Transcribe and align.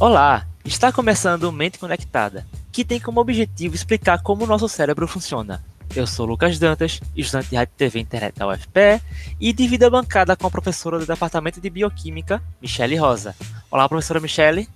Olá, 0.00 0.46
está 0.64 0.90
começando 0.90 1.52
Mente 1.52 1.78
Conectada, 1.78 2.46
que 2.72 2.86
tem 2.86 2.98
como 2.98 3.20
objetivo 3.20 3.74
explicar 3.74 4.22
como 4.22 4.44
o 4.44 4.46
nosso 4.46 4.66
cérebro 4.66 5.06
funciona. 5.06 5.62
Eu 5.94 6.06
sou 6.06 6.24
Lucas 6.24 6.58
Dantas, 6.58 7.02
estudante 7.14 7.50
de 7.50 7.56
Rádio 7.56 7.74
TV 7.76 8.00
Internet 8.00 8.34
da 8.34 8.48
UFPE, 8.48 8.98
e 9.38 9.52
divido 9.52 9.84
a 9.84 9.90
bancada 9.90 10.34
com 10.34 10.46
a 10.46 10.50
professora 10.50 10.98
do 10.98 11.04
Departamento 11.04 11.60
de 11.60 11.68
Bioquímica, 11.68 12.42
Michele 12.62 12.96
Rosa. 12.96 13.36
Olá, 13.70 13.86
professora 13.86 14.20
Michele. 14.20 14.66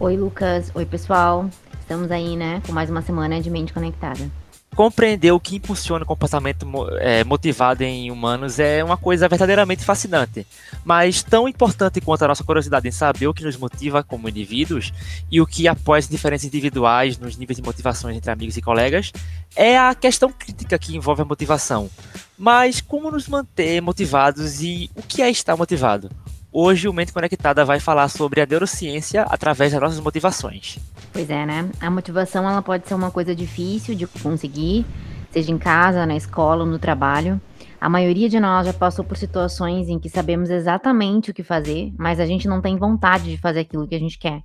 Oi, 0.00 0.16
Lucas. 0.16 0.72
Oi, 0.74 0.84
pessoal. 0.84 1.48
Estamos 1.78 2.10
aí, 2.10 2.36
né, 2.36 2.60
com 2.66 2.72
mais 2.72 2.90
uma 2.90 3.00
semana 3.00 3.40
de 3.40 3.50
Mente 3.50 3.72
Conectada. 3.72 4.28
Compreender 4.74 5.30
o 5.30 5.38
que 5.38 5.54
impulsiona 5.54 6.02
o 6.02 6.06
comportamento 6.06 6.66
é, 6.98 7.22
motivado 7.22 7.84
em 7.84 8.10
humanos 8.10 8.58
é 8.58 8.82
uma 8.82 8.96
coisa 8.96 9.28
verdadeiramente 9.28 9.84
fascinante, 9.84 10.44
mas 10.84 11.22
tão 11.22 11.48
importante 11.48 12.00
quanto 12.00 12.24
a 12.24 12.28
nossa 12.28 12.42
curiosidade 12.42 12.88
em 12.88 12.90
saber 12.90 13.28
o 13.28 13.34
que 13.34 13.44
nos 13.44 13.56
motiva 13.56 14.02
como 14.02 14.28
indivíduos 14.28 14.92
e 15.30 15.40
o 15.40 15.46
que 15.46 15.66
as 15.68 16.08
diferenças 16.08 16.46
individuais 16.46 17.16
nos 17.18 17.36
níveis 17.36 17.56
de 17.56 17.62
motivações 17.62 18.16
entre 18.16 18.32
amigos 18.32 18.56
e 18.56 18.62
colegas 18.62 19.12
é 19.54 19.78
a 19.78 19.94
questão 19.94 20.32
crítica 20.32 20.76
que 20.76 20.96
envolve 20.96 21.22
a 21.22 21.24
motivação. 21.24 21.88
Mas 22.36 22.80
como 22.80 23.12
nos 23.12 23.28
manter 23.28 23.80
motivados 23.80 24.60
e 24.60 24.90
o 24.96 25.02
que 25.02 25.22
é 25.22 25.30
estar 25.30 25.56
motivado? 25.56 26.10
Hoje 26.50 26.88
o 26.88 26.92
Mente 26.92 27.12
Conectada 27.12 27.64
vai 27.64 27.78
falar 27.78 28.08
sobre 28.08 28.40
a 28.40 28.46
neurociência 28.46 29.22
através 29.22 29.70
das 29.70 29.80
nossas 29.80 30.00
motivações. 30.00 30.78
Pois 31.14 31.30
é, 31.30 31.46
né? 31.46 31.70
A 31.80 31.88
motivação 31.88 32.50
ela 32.50 32.60
pode 32.60 32.88
ser 32.88 32.94
uma 32.94 33.08
coisa 33.08 33.36
difícil 33.36 33.94
de 33.94 34.04
conseguir, 34.04 34.84
seja 35.30 35.52
em 35.52 35.56
casa, 35.56 36.04
na 36.04 36.16
escola 36.16 36.64
ou 36.64 36.68
no 36.68 36.76
trabalho. 36.76 37.40
A 37.80 37.88
maioria 37.88 38.28
de 38.28 38.40
nós 38.40 38.66
já 38.66 38.72
passou 38.72 39.04
por 39.04 39.16
situações 39.16 39.88
em 39.88 39.96
que 39.96 40.08
sabemos 40.08 40.50
exatamente 40.50 41.30
o 41.30 41.34
que 41.34 41.44
fazer, 41.44 41.94
mas 41.96 42.18
a 42.18 42.26
gente 42.26 42.48
não 42.48 42.60
tem 42.60 42.76
vontade 42.76 43.30
de 43.30 43.36
fazer 43.36 43.60
aquilo 43.60 43.86
que 43.86 43.94
a 43.94 43.98
gente 43.98 44.18
quer. 44.18 44.42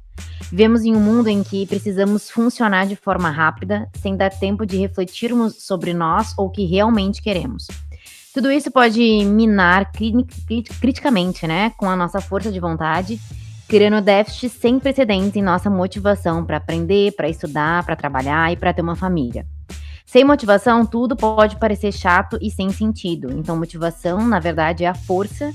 Vivemos 0.52 0.84
em 0.84 0.96
um 0.96 1.00
mundo 1.00 1.28
em 1.28 1.42
que 1.42 1.66
precisamos 1.66 2.30
funcionar 2.30 2.86
de 2.86 2.96
forma 2.96 3.32
rápida, 3.32 3.90
sem 4.00 4.16
dar 4.16 4.30
tempo 4.30 4.64
de 4.64 4.78
refletirmos 4.78 5.64
sobre 5.64 5.92
nós 5.92 6.36
ou 6.38 6.46
o 6.46 6.52
que 6.52 6.66
realmente 6.66 7.20
queremos. 7.20 7.66
Tudo 8.32 8.52
isso 8.52 8.70
pode 8.70 9.26
minar 9.26 9.92
criticamente, 10.80 11.48
né, 11.48 11.72
com 11.72 11.90
a 11.90 11.96
nossa 11.96 12.22
força 12.22 12.52
de 12.52 12.60
vontade 12.60 13.20
criando 13.70 14.02
déficit 14.02 14.50
sem 14.50 14.80
precedentes 14.80 15.36
em 15.36 15.44
nossa 15.44 15.70
motivação 15.70 16.44
para 16.44 16.58
aprender, 16.58 17.12
para 17.12 17.30
estudar, 17.30 17.86
para 17.86 17.96
trabalhar 17.96 18.52
e 18.52 18.58
para 18.58 18.74
ter 18.74 18.82
uma 18.82 18.96
família. 18.96 19.46
Sem 20.04 20.24
motivação, 20.24 20.84
tudo 20.88 21.16
pode 21.16 21.56
parecer 21.58 21.92
chato 21.92 22.40
e 22.42 22.50
sem 22.50 22.72
sentido. 22.72 23.32
Então, 23.32 23.56
motivação, 23.56 24.28
na 24.28 24.40
verdade, 24.40 24.86
é 24.86 24.88
a 24.88 24.96
força 24.96 25.54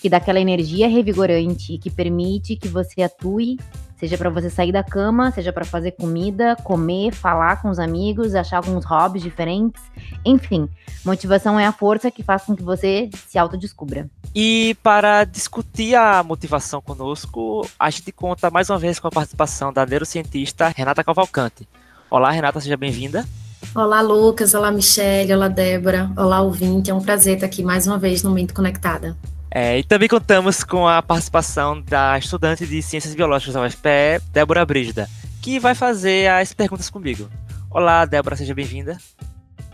que 0.00 0.08
dá 0.08 0.16
aquela 0.16 0.40
energia 0.40 0.88
revigorante 0.88 1.78
que 1.78 1.88
permite 1.88 2.56
que 2.56 2.66
você 2.66 3.00
atue 3.00 3.56
Seja 4.02 4.18
para 4.18 4.30
você 4.30 4.50
sair 4.50 4.72
da 4.72 4.82
cama, 4.82 5.30
seja 5.30 5.52
para 5.52 5.64
fazer 5.64 5.92
comida, 5.92 6.56
comer, 6.64 7.14
falar 7.14 7.62
com 7.62 7.70
os 7.70 7.78
amigos, 7.78 8.34
achar 8.34 8.56
alguns 8.56 8.84
hobbies 8.84 9.22
diferentes. 9.22 9.80
Enfim, 10.24 10.68
motivação 11.04 11.58
é 11.58 11.66
a 11.66 11.72
força 11.72 12.10
que 12.10 12.20
faz 12.20 12.42
com 12.42 12.56
que 12.56 12.64
você 12.64 13.08
se 13.28 13.38
autodescubra. 13.38 14.10
E 14.34 14.76
para 14.82 15.22
discutir 15.22 15.94
a 15.94 16.20
motivação 16.24 16.82
conosco, 16.82 17.64
a 17.78 17.88
gente 17.90 18.10
conta 18.10 18.50
mais 18.50 18.68
uma 18.68 18.78
vez 18.80 18.98
com 18.98 19.06
a 19.06 19.12
participação 19.12 19.72
da 19.72 19.86
neurocientista 19.86 20.66
Renata 20.76 21.04
Cavalcante. 21.04 21.68
Olá, 22.10 22.32
Renata, 22.32 22.58
seja 22.58 22.76
bem-vinda. 22.76 23.24
Olá, 23.72 24.00
Lucas. 24.00 24.52
Olá, 24.52 24.72
Michelle. 24.72 25.32
Olá, 25.32 25.46
Débora. 25.46 26.10
Olá, 26.16 26.40
ouvinte. 26.40 26.90
É 26.90 26.94
um 26.94 27.00
prazer 27.00 27.34
estar 27.34 27.46
aqui 27.46 27.62
mais 27.62 27.86
uma 27.86 27.98
vez 27.98 28.24
no 28.24 28.32
Mente 28.32 28.52
Conectada. 28.52 29.16
É, 29.54 29.78
e 29.78 29.84
também 29.84 30.08
contamos 30.08 30.64
com 30.64 30.88
a 30.88 31.02
participação 31.02 31.78
da 31.82 32.16
estudante 32.16 32.66
de 32.66 32.80
Ciências 32.80 33.14
Biológicas 33.14 33.52
da 33.52 33.62
UFPE, 33.62 34.24
Débora 34.32 34.64
Brígida, 34.64 35.06
que 35.42 35.58
vai 35.58 35.74
fazer 35.74 36.30
as 36.30 36.54
perguntas 36.54 36.88
comigo. 36.88 37.28
Olá, 37.70 38.06
Débora, 38.06 38.34
seja 38.34 38.54
bem-vinda. 38.54 38.96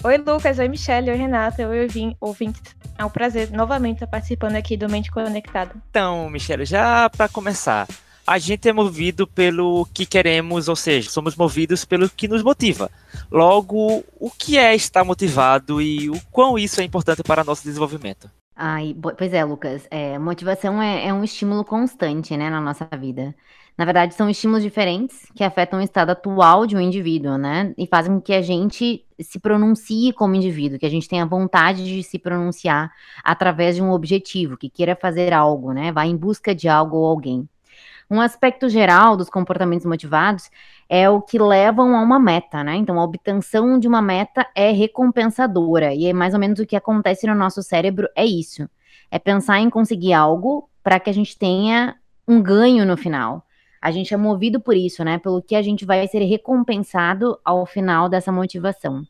Oi, 0.02 0.18
Lucas. 0.18 0.58
Oi, 0.58 0.66
Michelle. 0.66 1.12
Oi, 1.12 1.16
Renata. 1.16 1.68
Oi, 1.68 1.86
ouvintes. 2.20 2.60
É 2.98 3.04
um 3.04 3.08
prazer 3.08 3.52
novamente 3.52 3.98
estar 3.98 4.08
participando 4.08 4.56
aqui 4.56 4.76
do 4.76 4.88
Mente 4.88 5.12
Conectado. 5.12 5.80
Então, 5.90 6.28
Michelle, 6.28 6.64
já 6.64 7.08
para 7.08 7.28
começar, 7.28 7.86
a 8.26 8.36
gente 8.36 8.68
é 8.68 8.72
movido 8.72 9.28
pelo 9.28 9.86
que 9.94 10.04
queremos, 10.04 10.66
ou 10.66 10.74
seja, 10.74 11.08
somos 11.08 11.36
movidos 11.36 11.84
pelo 11.84 12.10
que 12.10 12.26
nos 12.26 12.42
motiva. 12.42 12.90
Logo, 13.30 14.04
o 14.18 14.28
que 14.28 14.58
é 14.58 14.74
estar 14.74 15.04
motivado 15.04 15.80
e 15.80 16.10
o 16.10 16.20
quão 16.32 16.58
isso 16.58 16.80
é 16.80 16.84
importante 16.84 17.22
para 17.22 17.44
nosso 17.44 17.62
desenvolvimento? 17.62 18.28
Ai, 18.60 18.92
pois 19.16 19.32
é, 19.32 19.44
Lucas. 19.44 19.86
É, 19.88 20.18
motivação 20.18 20.82
é, 20.82 21.06
é 21.06 21.14
um 21.14 21.22
estímulo 21.22 21.64
constante, 21.64 22.36
né, 22.36 22.50
na 22.50 22.60
nossa 22.60 22.88
vida. 22.98 23.32
Na 23.76 23.84
verdade, 23.84 24.14
são 24.14 24.28
estímulos 24.28 24.64
diferentes 24.64 25.30
que 25.32 25.44
afetam 25.44 25.78
o 25.78 25.82
estado 25.82 26.10
atual 26.10 26.66
de 26.66 26.76
um 26.76 26.80
indivíduo, 26.80 27.38
né? 27.38 27.72
E 27.78 27.86
fazem 27.86 28.14
com 28.14 28.20
que 28.20 28.32
a 28.34 28.42
gente 28.42 29.06
se 29.20 29.38
pronuncie 29.38 30.12
como 30.12 30.34
indivíduo, 30.34 30.76
que 30.76 30.86
a 30.86 30.90
gente 30.90 31.08
tenha 31.08 31.24
vontade 31.24 31.84
de 31.84 32.02
se 32.02 32.18
pronunciar 32.18 32.92
através 33.22 33.76
de 33.76 33.82
um 33.82 33.92
objetivo, 33.92 34.56
que 34.56 34.68
queira 34.68 34.96
fazer 34.96 35.32
algo, 35.32 35.72
né? 35.72 35.92
Vá 35.92 36.04
em 36.04 36.16
busca 36.16 36.52
de 36.52 36.68
algo 36.68 36.96
ou 36.96 37.06
alguém. 37.06 37.48
Um 38.10 38.20
aspecto 38.20 38.68
geral 38.68 39.16
dos 39.16 39.30
comportamentos 39.30 39.86
motivados 39.86 40.50
é 40.88 41.08
o 41.08 41.20
que 41.20 41.38
levam 41.38 41.94
a 41.94 42.02
uma 42.02 42.18
meta, 42.18 42.64
né? 42.64 42.76
Então, 42.76 42.98
a 42.98 43.04
obtenção 43.04 43.78
de 43.78 43.86
uma 43.86 44.00
meta 44.00 44.46
é 44.54 44.70
recompensadora, 44.70 45.94
e 45.94 46.06
é 46.06 46.12
mais 46.12 46.32
ou 46.34 46.40
menos 46.40 46.58
o 46.58 46.66
que 46.66 46.76
acontece 46.76 47.26
no 47.26 47.34
nosso 47.34 47.62
cérebro 47.62 48.08
é 48.16 48.24
isso. 48.24 48.68
É 49.10 49.18
pensar 49.18 49.60
em 49.60 49.68
conseguir 49.68 50.14
algo 50.14 50.68
para 50.82 50.98
que 50.98 51.10
a 51.10 51.12
gente 51.12 51.36
tenha 51.36 51.96
um 52.26 52.42
ganho 52.42 52.86
no 52.86 52.96
final. 52.96 53.44
A 53.80 53.90
gente 53.90 54.12
é 54.12 54.16
movido 54.16 54.60
por 54.60 54.76
isso, 54.76 55.04
né? 55.04 55.18
Pelo 55.18 55.42
que 55.42 55.54
a 55.54 55.62
gente 55.62 55.84
vai 55.84 56.06
ser 56.08 56.24
recompensado 56.24 57.38
ao 57.44 57.64
final 57.66 58.08
dessa 58.08 58.32
motivação. 58.32 59.02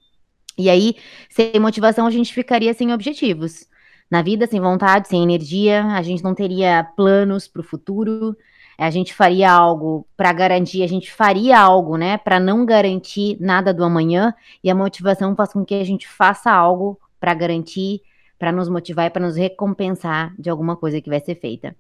E 0.57 0.69
aí, 0.69 0.97
sem 1.31 1.59
motivação, 1.61 2.07
a 2.07 2.11
gente 2.11 2.35
ficaria 2.35 2.75
sem 2.75 2.93
objetivos. 2.93 3.67
Na 4.11 4.23
vida, 4.23 4.47
sem 4.47 4.61
vontade, 4.61 5.09
sem 5.09 5.23
energia, 5.23 5.85
a 5.85 6.03
gente 6.03 6.25
não 6.25 6.35
teria 6.35 6.83
planos 6.97 7.47
para 7.47 7.61
o 7.61 7.65
futuro, 7.65 8.37
a 8.79 8.91
gente 8.91 9.13
faria 9.13 9.51
algo 9.51 10.07
para 10.17 10.33
garantir, 10.33 10.85
a 10.85 10.87
gente 10.87 11.11
faria 11.11 11.59
algo, 11.59 11.97
né, 11.97 12.17
para 12.17 12.39
não 12.39 12.65
garantir 12.65 13.37
nada 13.41 13.75
do 13.75 13.83
amanhã, 13.83 14.33
e 14.63 14.71
a 14.71 14.75
motivação 14.75 15.35
faz 15.35 15.53
com 15.53 15.65
que 15.65 15.75
a 15.75 15.85
gente 15.85 16.07
faça 16.07 16.51
algo 16.53 16.99
para 17.19 17.35
garantir, 17.35 18.01
para 18.39 18.53
nos 18.53 18.69
motivar 18.69 19.07
e 19.07 19.11
para 19.11 19.27
nos 19.27 19.37
recompensar 19.37 20.33
de 20.39 20.49
alguma 20.49 20.77
coisa 20.77 21.01
que 21.01 21.11
vai 21.11 21.19
ser 21.19 21.35
feita. 21.35 21.75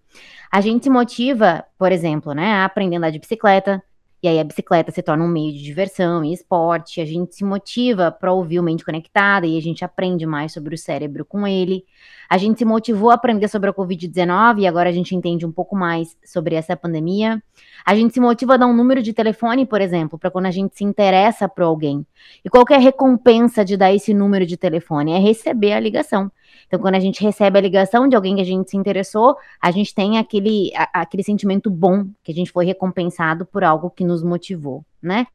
A 0.51 0.61
gente 0.61 0.83
se 0.83 0.91
motiva, 0.91 1.65
por 1.79 1.93
exemplo, 1.93 2.33
né, 2.33 2.55
a 2.55 2.65
aprender 2.65 2.97
a 2.97 2.99
andar 2.99 3.11
de 3.11 3.21
bicicleta, 3.21 3.81
e 4.21 4.27
aí 4.27 4.41
a 4.41 4.45
bicicleta 4.45 4.91
se 4.91 5.01
torna 5.01 5.23
um 5.23 5.29
meio 5.29 5.53
de 5.53 5.63
diversão 5.63 6.25
e 6.25 6.33
esporte, 6.33 7.01
a 7.01 7.05
gente 7.05 7.37
se 7.37 7.45
motiva 7.45 8.11
para 8.11 8.33
ouvir 8.33 8.59
o 8.59 8.63
mente 8.63 8.85
conectada 8.85 9.47
e 9.47 9.57
a 9.57 9.63
gente 9.63 9.85
aprende 9.85 10.27
mais 10.27 10.53
sobre 10.53 10.75
o 10.75 10.79
cérebro 10.79 11.25
com 11.25 11.47
ele. 11.47 11.85
A 12.28 12.37
gente 12.37 12.59
se 12.59 12.65
motivou 12.65 13.11
a 13.11 13.15
aprender 13.15 13.49
sobre 13.49 13.71
a 13.71 13.72
Covid-19 13.72 14.61
e 14.61 14.66
agora 14.66 14.91
a 14.91 14.93
gente 14.93 15.16
entende 15.16 15.47
um 15.47 15.53
pouco 15.53 15.75
mais 15.75 16.15
sobre 16.22 16.55
essa 16.55 16.77
pandemia. 16.77 17.43
A 17.87 17.94
gente 17.94 18.12
se 18.12 18.21
motiva 18.21 18.55
a 18.55 18.56
dar 18.59 18.66
um 18.66 18.77
número 18.77 19.03
de 19.03 19.15
telefone, 19.15 19.65
por 19.65 19.81
exemplo, 19.81 20.19
para 20.19 20.31
quando 20.31 20.44
a 20.44 20.50
gente 20.50 20.77
se 20.77 20.84
interessa 20.84 21.49
por 21.49 21.62
alguém. 21.62 22.06
E 22.44 22.50
qual 22.50 22.65
é 22.71 22.75
a 22.75 22.78
recompensa 22.78 23.65
de 23.65 23.78
dar 23.78 23.94
esse 23.94 24.12
número 24.12 24.44
de 24.44 24.59
telefone? 24.59 25.12
É 25.12 25.19
receber 25.19 25.72
a 25.72 25.81
ligação. 25.81 26.31
Então, 26.67 26.78
quando 26.78 26.97
a 26.97 27.00
gente 27.00 27.22
recebe 27.22 27.59
a 27.59 27.62
ligação 27.62 28.06
de 28.06 28.15
alguém 28.15 28.37
que 28.37 28.43
a 28.43 28.44
gente 28.44 28.71
se 28.71 28.77
interessou, 28.77 29.34
a 29.59 29.71
gente 29.71 29.94
tem 29.94 30.19
aquele, 30.19 30.71
a, 30.77 31.00
aquele 31.00 31.22
sentimento 31.22 31.71
bom, 31.71 32.06
que 32.22 32.31
a 32.31 32.34
gente 32.34 32.53
foi 32.53 32.67
recompensado 32.67 33.47
por 33.47 33.65
algo 33.65 33.91
que 33.91 34.05
nos 34.05 34.22
motivou, 34.22 34.84
né? 35.03 35.27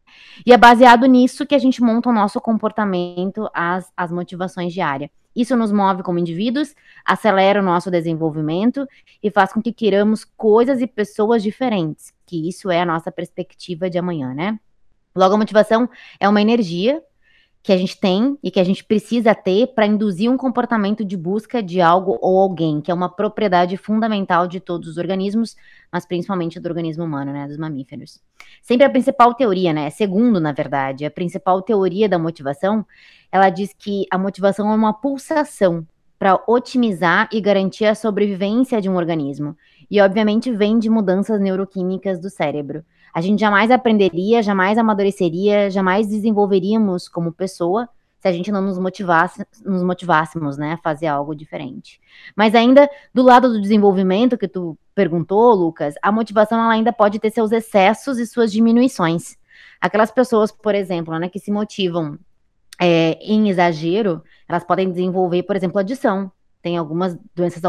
E 0.46 0.54
é 0.54 0.58
baseado 0.58 1.08
nisso 1.08 1.46
que 1.46 1.56
a 1.56 1.60
gente 1.60 1.82
monta 1.82 2.10
o 2.10 2.14
nosso 2.14 2.40
comportamento, 2.40 3.50
as, 3.52 3.92
as 3.98 4.12
motivações 4.12 4.72
diárias. 4.72 5.10
Isso 5.36 5.56
nos 5.56 5.72
move 5.72 6.04
como 6.04 6.20
indivíduos, 6.20 6.76
acelera 7.06 7.60
o 7.60 7.64
nosso 7.64 7.90
desenvolvimento 7.90 8.88
e 9.22 9.32
faz 9.32 9.52
com 9.52 9.62
que 9.62 9.74
queiramos 9.74 10.24
coisas 10.24 10.82
e 10.82 10.88
pessoas 10.88 11.42
diferentes, 11.42 12.14
que 12.26 12.48
isso 12.48 12.70
é 12.70 12.82
a 12.82 12.86
nossa 12.86 13.12
perspectiva 13.12 13.90
de 13.90 13.98
amanhã, 13.98 14.34
né? 14.34 14.60
Logo, 15.16 15.36
a 15.36 15.38
motivação 15.38 15.90
é 16.20 16.28
uma 16.28 16.42
energia 16.42 17.02
que 17.64 17.72
a 17.72 17.78
gente 17.78 17.98
tem 17.98 18.38
e 18.44 18.52
que 18.52 18.60
a 18.60 18.64
gente 18.64 18.84
precisa 18.84 19.34
ter 19.34 19.68
para 19.68 19.88
induzir 19.88 20.30
um 20.30 20.36
comportamento 20.36 21.06
de 21.06 21.16
busca 21.16 21.64
de 21.64 21.80
algo 21.80 22.20
ou 22.22 22.38
alguém, 22.38 22.82
que 22.82 22.92
é 22.92 22.94
uma 22.94 23.08
propriedade 23.08 23.78
fundamental 23.78 24.48
de 24.50 24.60
todos 24.60 24.90
os 24.90 24.98
organismos, 24.98 25.56
mas 25.90 26.06
principalmente 26.06 26.60
do 26.60 26.68
organismo 26.68 27.06
humano, 27.06 27.32
né, 27.32 27.48
dos 27.48 27.58
mamíferos. 27.58 28.22
Sempre 28.62 28.86
a 28.86 28.90
principal 28.90 29.34
teoria, 29.34 29.72
né, 29.72 29.90
segundo, 29.90 30.42
na 30.42 30.52
verdade, 30.52 31.06
a 31.06 31.12
principal 31.12 31.62
teoria 31.62 32.10
da 32.10 32.20
motivação, 32.20 32.86
ela 33.32 33.50
diz 33.50 33.74
que 33.74 34.06
a 34.12 34.18
motivação 34.18 34.70
é 34.70 34.76
uma 34.76 34.94
pulsação 34.94 35.88
para 36.20 36.44
otimizar 36.46 37.30
e 37.32 37.40
garantir 37.40 37.86
a 37.86 37.96
sobrevivência 37.96 38.82
de 38.82 38.90
um 38.90 38.98
organismo. 38.98 39.58
E 39.90 40.02
obviamente 40.02 40.52
vem 40.52 40.78
de 40.78 40.90
mudanças 40.90 41.40
neuroquímicas 41.40 42.20
do 42.20 42.30
cérebro 42.30 42.84
a 43.14 43.22
gente 43.22 43.40
jamais 43.40 43.70
aprenderia, 43.70 44.42
jamais 44.42 44.78
amadureceria, 44.78 45.70
jamais 45.70 46.08
desenvolveríamos 46.08 47.08
como 47.08 47.32
pessoa 47.32 47.88
se 48.24 48.28
a 48.30 48.32
gente 48.32 48.54
não 48.54 48.62
nos 48.62 48.80
motivasse, 48.80 49.46
nos 49.66 49.84
motivássemos, 49.84 50.58
né, 50.58 50.72
a 50.72 50.78
fazer 50.78 51.08
algo 51.08 51.36
diferente. 51.36 52.00
Mas 52.34 52.56
ainda 52.56 52.90
do 53.14 53.22
lado 53.22 53.52
do 53.52 53.62
desenvolvimento 53.62 54.38
que 54.38 54.48
tu 54.48 54.78
perguntou, 54.96 55.54
Lucas, 55.54 55.96
a 56.02 56.10
motivação 56.10 56.58
ela 56.58 56.72
ainda 56.72 56.94
pode 56.94 57.20
ter 57.20 57.32
seus 57.32 57.52
excessos 57.52 58.18
e 58.18 58.26
suas 58.26 58.50
diminuições. 58.50 59.36
Aquelas 59.82 60.10
pessoas, 60.10 60.54
por 60.54 60.74
exemplo, 60.74 61.20
né, 61.20 61.28
que 61.28 61.38
se 61.38 61.52
motivam 61.52 62.18
é, 62.80 63.20
em 63.22 63.50
exagero, 63.50 64.24
elas 64.48 64.64
podem 64.64 64.90
desenvolver, 64.90 65.44
por 65.44 65.58
exemplo, 65.58 65.78
adição. 65.78 66.32
Tem 66.64 66.78
algumas 66.78 67.16
doenças 67.36 67.62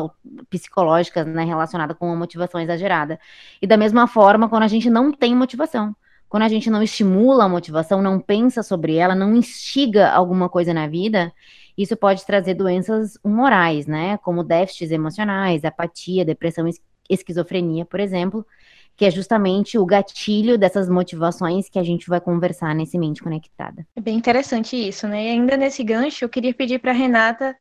psicológicas 0.49 1.27
né, 1.27 1.45
relacionadas 1.45 1.97
com 1.99 2.11
a 2.11 2.17
motivação 2.17 2.61
exagerada. 2.61 3.21
E 3.61 3.67
da 3.67 3.77
mesma 3.77 4.07
forma, 4.07 4.49
quando 4.49 4.63
a 4.63 4.69
gente 4.69 4.89
não 4.89 5.13
tem 5.13 5.35
motivação, 5.35 5.95
quando 6.29 6.45
a 6.45 6.49
gente 6.49 6.71
não 6.71 6.83
estimula 6.83 7.45
a 7.45 7.49
motivação, 7.49 8.01
não 8.01 8.19
pensa 8.19 8.63
sobre 8.63 8.97
ela, 8.97 9.15
não 9.15 9.37
instiga 9.37 10.11
alguma 10.11 10.49
coisa 10.49 10.73
na 10.73 10.87
vida, 10.87 11.33
isso 11.77 11.97
pode 11.97 12.25
trazer 12.25 12.55
doenças 12.55 13.19
humorais, 13.23 13.87
né? 13.87 14.17
Como 14.19 14.45
déficits 14.45 14.93
emocionais, 14.93 15.65
apatia, 15.65 16.25
depressão, 16.25 16.69
esquizofrenia, 17.11 17.85
por 17.85 18.01
exemplo, 18.01 18.47
que 18.97 19.05
é 19.05 19.11
justamente 19.11 19.77
o 19.77 19.85
gatilho 19.85 20.57
dessas 20.57 20.89
motivações 20.89 21.69
que 21.69 21.79
a 21.79 21.83
gente 21.83 22.09
vai 22.09 22.21
conversar 22.21 22.75
nesse 22.75 22.97
Mente 22.97 23.23
Conectada. 23.23 23.85
É 23.97 24.01
bem 24.01 24.17
interessante 24.17 24.77
isso, 24.77 25.09
né? 25.09 25.25
E 25.25 25.29
ainda 25.31 25.57
nesse 25.57 25.83
gancho, 25.83 26.25
eu 26.25 26.29
queria 26.29 26.55
pedir 26.55 26.79
para 26.79 26.93
Renata 26.93 27.57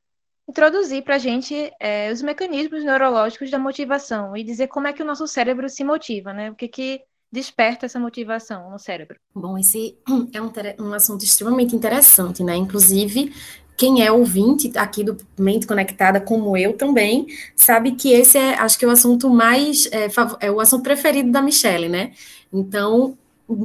introduzir 0.47 1.03
para 1.03 1.15
a 1.15 1.19
gente 1.19 1.71
é, 1.79 2.11
os 2.11 2.21
mecanismos 2.21 2.83
neurológicos 2.83 3.49
da 3.49 3.57
motivação 3.57 4.35
e 4.35 4.43
dizer 4.43 4.67
como 4.67 4.87
é 4.87 4.93
que 4.93 5.01
o 5.01 5.05
nosso 5.05 5.27
cérebro 5.27 5.69
se 5.69 5.83
motiva, 5.83 6.33
né? 6.33 6.51
O 6.51 6.55
que, 6.55 6.67
que 6.67 7.01
desperta 7.31 7.85
essa 7.85 7.99
motivação 7.99 8.69
no 8.69 8.77
cérebro? 8.77 9.17
Bom, 9.33 9.57
esse 9.57 9.97
é 10.33 10.41
um, 10.41 10.51
um 10.79 10.93
assunto 10.93 11.23
extremamente 11.23 11.75
interessante, 11.75 12.43
né? 12.43 12.55
Inclusive, 12.55 13.33
quem 13.75 14.05
é 14.05 14.11
ouvinte 14.11 14.71
aqui 14.77 15.03
do 15.03 15.17
Mente 15.37 15.65
Conectada, 15.65 16.21
como 16.21 16.55
eu 16.55 16.77
também, 16.77 17.25
sabe 17.55 17.93
que 17.93 18.13
esse 18.13 18.37
é, 18.37 18.55
acho 18.55 18.77
que 18.77 18.85
é 18.85 18.87
o 18.87 18.91
assunto 18.91 19.29
mais, 19.29 19.87
é, 19.91 20.07
é 20.41 20.51
o 20.51 20.59
assunto 20.59 20.83
preferido 20.83 21.31
da 21.31 21.41
Michelle, 21.41 21.89
né? 21.89 22.11
Então, 22.51 23.17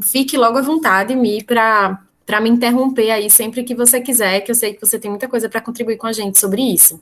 fique 0.02 0.36
logo 0.36 0.58
à 0.58 0.62
vontade, 0.62 1.14
Mi, 1.14 1.44
para 1.44 2.02
para 2.28 2.42
me 2.42 2.50
interromper 2.50 3.10
aí 3.10 3.30
sempre 3.30 3.64
que 3.64 3.74
você 3.74 4.02
quiser, 4.02 4.42
que 4.42 4.50
eu 4.50 4.54
sei 4.54 4.74
que 4.74 4.80
você 4.84 4.98
tem 4.98 5.10
muita 5.10 5.26
coisa 5.26 5.48
para 5.48 5.62
contribuir 5.62 5.96
com 5.96 6.06
a 6.06 6.12
gente 6.12 6.38
sobre 6.38 6.60
isso. 6.60 7.00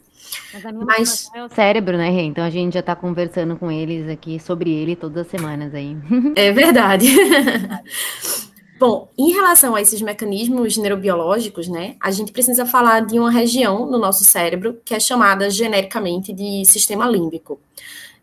Mas 0.54 0.64
a 0.64 0.70
minha 0.70 0.86
Mas... 0.86 1.28
é 1.34 1.44
o 1.44 1.48
cérebro, 1.48 1.96
né, 1.96 2.08
Rê? 2.10 2.22
Então 2.22 2.44
a 2.44 2.48
gente 2.48 2.74
já 2.74 2.78
está 2.78 2.94
conversando 2.94 3.56
com 3.56 3.68
eles 3.68 4.08
aqui 4.08 4.38
sobre 4.38 4.70
ele 4.70 4.94
todas 4.94 5.26
as 5.26 5.26
semanas 5.26 5.74
aí. 5.74 5.96
É 6.36 6.52
verdade. 6.52 7.08
Bom, 8.78 9.10
em 9.18 9.32
relação 9.32 9.74
a 9.74 9.82
esses 9.82 10.00
mecanismos 10.00 10.76
neurobiológicos, 10.76 11.66
né, 11.66 11.96
a 12.00 12.12
gente 12.12 12.30
precisa 12.30 12.64
falar 12.64 13.04
de 13.04 13.18
uma 13.18 13.30
região 13.30 13.84
no 13.84 13.98
nosso 13.98 14.22
cérebro 14.22 14.78
que 14.84 14.94
é 14.94 15.00
chamada 15.00 15.50
genericamente 15.50 16.32
de 16.32 16.64
sistema 16.66 17.04
límbico. 17.04 17.58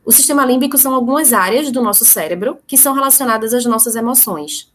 O 0.05 0.11
sistema 0.13 0.45
límbico 0.45 0.77
são 0.77 0.95
algumas 0.95 1.33
áreas 1.33 1.69
do 1.69 1.81
nosso 1.81 2.05
cérebro 2.05 2.59
que 2.65 2.77
são 2.77 2.94
relacionadas 2.94 3.53
às 3.53 3.65
nossas 3.65 3.97
emoções. 3.97 4.71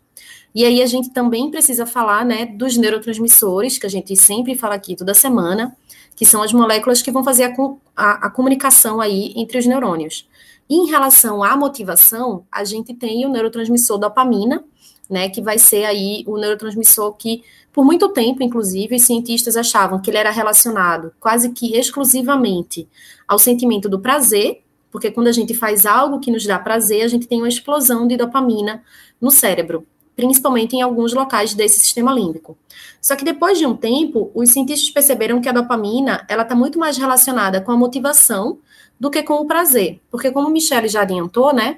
E 0.58 0.64
aí 0.64 0.82
a 0.82 0.87
gente 0.87 1.10
também 1.10 1.52
precisa 1.52 1.87
falar, 1.87 2.25
né, 2.25 2.44
dos 2.44 2.76
neurotransmissores, 2.76 3.78
que 3.78 3.87
a 3.87 3.88
gente 3.88 4.16
sempre 4.16 4.56
fala 4.56 4.75
aqui 4.75 4.96
toda 4.96 5.14
semana, 5.14 5.72
que 6.16 6.26
são 6.26 6.43
as 6.43 6.52
moléculas 6.52 7.00
que 7.00 7.12
vão 7.12 7.22
fazer 7.22 7.44
a, 7.44 7.55
a, 7.94 8.26
a 8.26 8.28
comunicação 8.28 9.00
aí 9.00 9.32
entre 9.37 9.56
os 9.56 9.66
neurônios. 9.66 10.28
E 10.69 10.75
em 10.75 10.87
relação 10.90 11.44
à 11.44 11.56
motivação, 11.56 12.44
a 12.50 12.64
gente 12.64 12.93
tem 12.93 13.25
o 13.25 13.28
neurotransmissor 13.28 13.99
dopamina, 13.99 14.64
né, 15.08 15.28
que 15.28 15.40
vai 15.40 15.60
ser 15.60 15.84
aí 15.84 16.25
o 16.26 16.37
neurotransmissor 16.37 17.12
que, 17.12 17.44
por 17.72 17.84
muito 17.84 18.08
tempo, 18.08 18.43
inclusive, 18.43 18.96
os 18.96 19.02
cientistas 19.02 19.56
achavam 19.56 20.02
que 20.02 20.11
ele 20.11 20.19
era 20.19 20.32
relacionado 20.32 21.12
quase 21.20 21.50
que 21.52 21.76
exclusivamente 21.76 22.88
ao 23.28 23.38
sentimento 23.38 23.88
do 23.88 24.00
prazer, 24.00 24.61
porque 24.90 25.08
quando 25.08 25.28
a 25.28 25.32
gente 25.32 25.54
faz 25.54 25.87
algo 25.87 26.19
que 26.19 26.32
nos 26.32 26.44
dá 26.44 26.58
prazer, 26.58 27.02
a 27.02 27.08
gente 27.08 27.28
tem 27.28 27.38
uma 27.38 27.49
explosão 27.49 28.08
de 28.08 28.16
dopamina 28.16 28.82
no 29.20 29.31
cérebro 29.31 29.87
principalmente 30.19 30.75
em 30.75 30.82
alguns 30.82 31.15
locais 31.15 31.55
desse 31.55 31.79
sistema 31.79 32.12
límbico. 32.12 32.59
Só 33.00 33.15
que 33.15 33.25
depois 33.25 33.56
de 33.56 33.65
um 33.65 33.76
tempo, 33.76 34.32
os 34.35 34.50
cientistas 34.50 34.91
perceberam 34.91 35.41
que 35.41 35.49
a 35.49 35.53
dopamina 35.53 36.26
ela 36.29 36.43
está 36.43 36.56
muito 36.56 36.76
mais 36.76 36.99
relacionada 36.99 37.61
com 37.61 37.70
a 37.70 37.76
motivação 37.76 38.59
do 38.99 39.11
que 39.11 39.23
com 39.23 39.35
o 39.35 39.47
prazer, 39.47 40.00
porque 40.11 40.32
como 40.32 40.50
Michelle 40.50 40.88
já 40.88 41.03
adiantou, 41.03 41.55
né, 41.55 41.76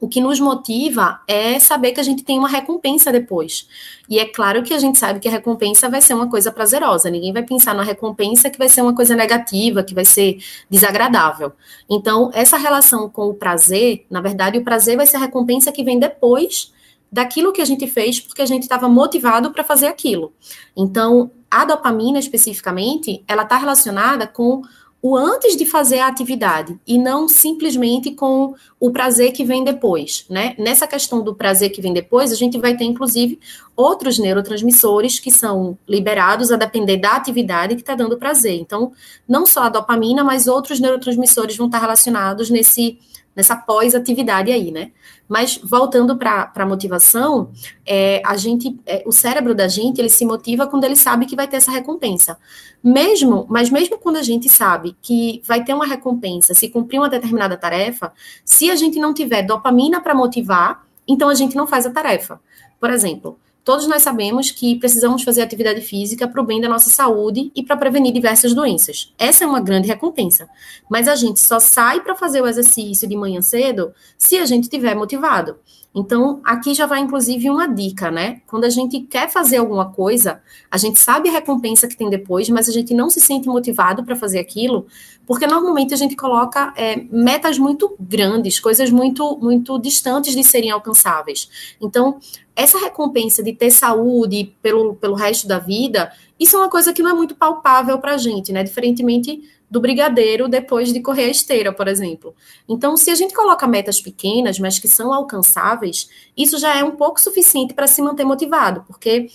o 0.00 0.08
que 0.08 0.20
nos 0.20 0.40
motiva 0.40 1.20
é 1.28 1.60
saber 1.60 1.92
que 1.92 2.00
a 2.00 2.02
gente 2.02 2.24
tem 2.24 2.36
uma 2.36 2.48
recompensa 2.48 3.12
depois. 3.12 3.68
E 4.10 4.18
é 4.18 4.24
claro 4.24 4.64
que 4.64 4.74
a 4.74 4.78
gente 4.80 4.98
sabe 4.98 5.20
que 5.20 5.28
a 5.28 5.30
recompensa 5.30 5.88
vai 5.88 6.00
ser 6.00 6.14
uma 6.14 6.28
coisa 6.28 6.50
prazerosa. 6.50 7.08
Ninguém 7.08 7.32
vai 7.32 7.44
pensar 7.44 7.72
na 7.76 7.84
recompensa 7.84 8.50
que 8.50 8.58
vai 8.58 8.68
ser 8.68 8.82
uma 8.82 8.96
coisa 8.96 9.14
negativa, 9.14 9.84
que 9.84 9.94
vai 9.94 10.04
ser 10.04 10.38
desagradável. 10.68 11.52
Então, 11.88 12.28
essa 12.34 12.56
relação 12.56 13.08
com 13.08 13.28
o 13.28 13.34
prazer, 13.34 14.04
na 14.10 14.20
verdade, 14.20 14.58
o 14.58 14.64
prazer 14.64 14.96
vai 14.96 15.06
ser 15.06 15.18
a 15.18 15.20
recompensa 15.20 15.70
que 15.70 15.84
vem 15.84 16.00
depois 16.00 16.72
daquilo 17.12 17.52
que 17.52 17.60
a 17.60 17.64
gente 17.66 17.86
fez 17.86 18.18
porque 18.18 18.40
a 18.40 18.46
gente 18.46 18.62
estava 18.62 18.88
motivado 18.88 19.50
para 19.50 19.62
fazer 19.62 19.86
aquilo. 19.86 20.32
Então, 20.74 21.30
a 21.50 21.66
dopamina 21.66 22.18
especificamente, 22.18 23.22
ela 23.28 23.42
está 23.42 23.58
relacionada 23.58 24.26
com 24.26 24.62
o 25.02 25.16
antes 25.16 25.56
de 25.56 25.66
fazer 25.66 25.98
a 25.98 26.06
atividade 26.06 26.78
e 26.86 26.96
não 26.96 27.28
simplesmente 27.28 28.12
com 28.12 28.54
o 28.78 28.92
prazer 28.92 29.32
que 29.32 29.44
vem 29.44 29.64
depois, 29.64 30.24
né? 30.30 30.54
Nessa 30.56 30.86
questão 30.86 31.24
do 31.24 31.34
prazer 31.34 31.70
que 31.70 31.82
vem 31.82 31.92
depois, 31.92 32.30
a 32.30 32.36
gente 32.36 32.56
vai 32.56 32.76
ter 32.76 32.84
inclusive 32.84 33.40
outros 33.74 34.16
neurotransmissores 34.16 35.18
que 35.18 35.30
são 35.32 35.76
liberados 35.88 36.52
a 36.52 36.56
depender 36.56 36.98
da 36.98 37.16
atividade 37.16 37.74
que 37.74 37.80
está 37.80 37.96
dando 37.96 38.16
prazer. 38.16 38.60
Então, 38.60 38.92
não 39.28 39.44
só 39.44 39.64
a 39.64 39.68
dopamina, 39.68 40.22
mas 40.22 40.46
outros 40.46 40.78
neurotransmissores 40.78 41.56
vão 41.56 41.66
estar 41.66 41.80
relacionados 41.80 42.48
nesse 42.48 43.00
nessa 43.34 43.56
pós-atividade 43.56 44.52
aí, 44.52 44.70
né? 44.70 44.92
Mas 45.28 45.58
voltando 45.62 46.16
para 46.16 46.52
a 46.54 46.66
motivação, 46.66 47.50
é, 47.86 48.20
a 48.24 48.36
gente, 48.36 48.78
é, 48.86 49.02
o 49.06 49.12
cérebro 49.12 49.54
da 49.54 49.68
gente, 49.68 49.98
ele 49.98 50.10
se 50.10 50.24
motiva 50.24 50.66
quando 50.66 50.84
ele 50.84 50.96
sabe 50.96 51.26
que 51.26 51.36
vai 51.36 51.48
ter 51.48 51.56
essa 51.56 51.70
recompensa. 51.70 52.38
Mesmo, 52.82 53.46
mas 53.48 53.70
mesmo 53.70 53.98
quando 53.98 54.16
a 54.16 54.22
gente 54.22 54.48
sabe 54.48 54.96
que 55.00 55.40
vai 55.46 55.64
ter 55.64 55.72
uma 55.72 55.86
recompensa 55.86 56.52
se 56.52 56.68
cumprir 56.68 56.98
uma 56.98 57.08
determinada 57.08 57.56
tarefa, 57.56 58.12
se 58.44 58.70
a 58.70 58.76
gente 58.76 58.98
não 58.98 59.14
tiver 59.14 59.42
dopamina 59.42 60.00
para 60.00 60.14
motivar, 60.14 60.84
então 61.06 61.28
a 61.28 61.34
gente 61.34 61.56
não 61.56 61.66
faz 61.66 61.86
a 61.86 61.90
tarefa. 61.90 62.40
Por 62.78 62.90
exemplo, 62.90 63.38
Todos 63.64 63.86
nós 63.86 64.02
sabemos 64.02 64.50
que 64.50 64.76
precisamos 64.76 65.22
fazer 65.22 65.42
atividade 65.42 65.80
física 65.80 66.26
para 66.26 66.40
o 66.40 66.44
bem 66.44 66.60
da 66.60 66.68
nossa 66.68 66.90
saúde 66.90 67.52
e 67.54 67.62
para 67.62 67.76
prevenir 67.76 68.12
diversas 68.12 68.52
doenças. 68.52 69.12
Essa 69.16 69.44
é 69.44 69.46
uma 69.46 69.60
grande 69.60 69.86
recompensa. 69.86 70.48
Mas 70.90 71.06
a 71.06 71.14
gente 71.14 71.38
só 71.38 71.60
sai 71.60 72.00
para 72.00 72.16
fazer 72.16 72.40
o 72.40 72.48
exercício 72.48 73.08
de 73.08 73.16
manhã 73.16 73.40
cedo 73.40 73.92
se 74.18 74.36
a 74.36 74.46
gente 74.46 74.64
estiver 74.64 74.96
motivado. 74.96 75.56
Então, 75.94 76.40
aqui 76.42 76.72
já 76.72 76.86
vai 76.86 77.00
inclusive 77.00 77.50
uma 77.50 77.66
dica, 77.66 78.10
né? 78.10 78.40
Quando 78.46 78.64
a 78.64 78.70
gente 78.70 79.00
quer 79.00 79.30
fazer 79.30 79.58
alguma 79.58 79.90
coisa, 79.90 80.40
a 80.70 80.78
gente 80.78 80.98
sabe 80.98 81.28
a 81.28 81.32
recompensa 81.32 81.86
que 81.86 81.96
tem 81.96 82.08
depois, 82.08 82.48
mas 82.48 82.66
a 82.68 82.72
gente 82.72 82.94
não 82.94 83.10
se 83.10 83.20
sente 83.20 83.46
motivado 83.46 84.02
para 84.02 84.16
fazer 84.16 84.38
aquilo, 84.38 84.86
porque 85.26 85.46
normalmente 85.46 85.92
a 85.92 85.96
gente 85.96 86.16
coloca 86.16 86.72
é, 86.76 86.96
metas 87.10 87.58
muito 87.58 87.94
grandes, 88.00 88.58
coisas 88.58 88.90
muito, 88.90 89.36
muito 89.38 89.78
distantes 89.78 90.34
de 90.34 90.42
serem 90.42 90.70
alcançáveis. 90.70 91.76
Então, 91.80 92.18
essa 92.56 92.78
recompensa 92.78 93.42
de 93.42 93.52
ter 93.52 93.70
saúde 93.70 94.54
pelo, 94.62 94.94
pelo 94.94 95.14
resto 95.14 95.46
da 95.46 95.58
vida, 95.58 96.10
isso 96.40 96.56
é 96.56 96.58
uma 96.58 96.70
coisa 96.70 96.92
que 96.94 97.02
não 97.02 97.10
é 97.10 97.14
muito 97.14 97.34
palpável 97.34 97.98
para 97.98 98.14
a 98.14 98.18
gente, 98.18 98.50
né? 98.50 98.64
Diferentemente 98.64 99.42
do 99.72 99.80
brigadeiro 99.80 100.50
depois 100.50 100.92
de 100.92 101.00
correr 101.00 101.24
a 101.24 101.30
esteira, 101.30 101.72
por 101.72 101.88
exemplo. 101.88 102.34
Então, 102.68 102.94
se 102.94 103.10
a 103.10 103.14
gente 103.14 103.32
coloca 103.32 103.66
metas 103.66 104.02
pequenas, 104.02 104.58
mas 104.58 104.78
que 104.78 104.86
são 104.86 105.14
alcançáveis, 105.14 106.10
isso 106.36 106.58
já 106.58 106.76
é 106.78 106.84
um 106.84 106.90
pouco 106.90 107.18
suficiente 107.18 107.72
para 107.72 107.86
se 107.86 108.02
manter 108.02 108.22
motivado, 108.22 108.84
porque 108.86 109.30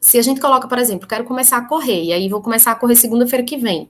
se 0.00 0.18
a 0.18 0.22
gente 0.22 0.40
coloca, 0.40 0.66
por 0.66 0.76
exemplo, 0.76 1.06
quero 1.06 1.22
começar 1.22 1.58
a 1.58 1.68
correr, 1.68 2.02
e 2.02 2.12
aí 2.12 2.28
vou 2.28 2.42
começar 2.42 2.72
a 2.72 2.74
correr 2.74 2.96
segunda-feira 2.96 3.44
que 3.44 3.56
vem, 3.56 3.88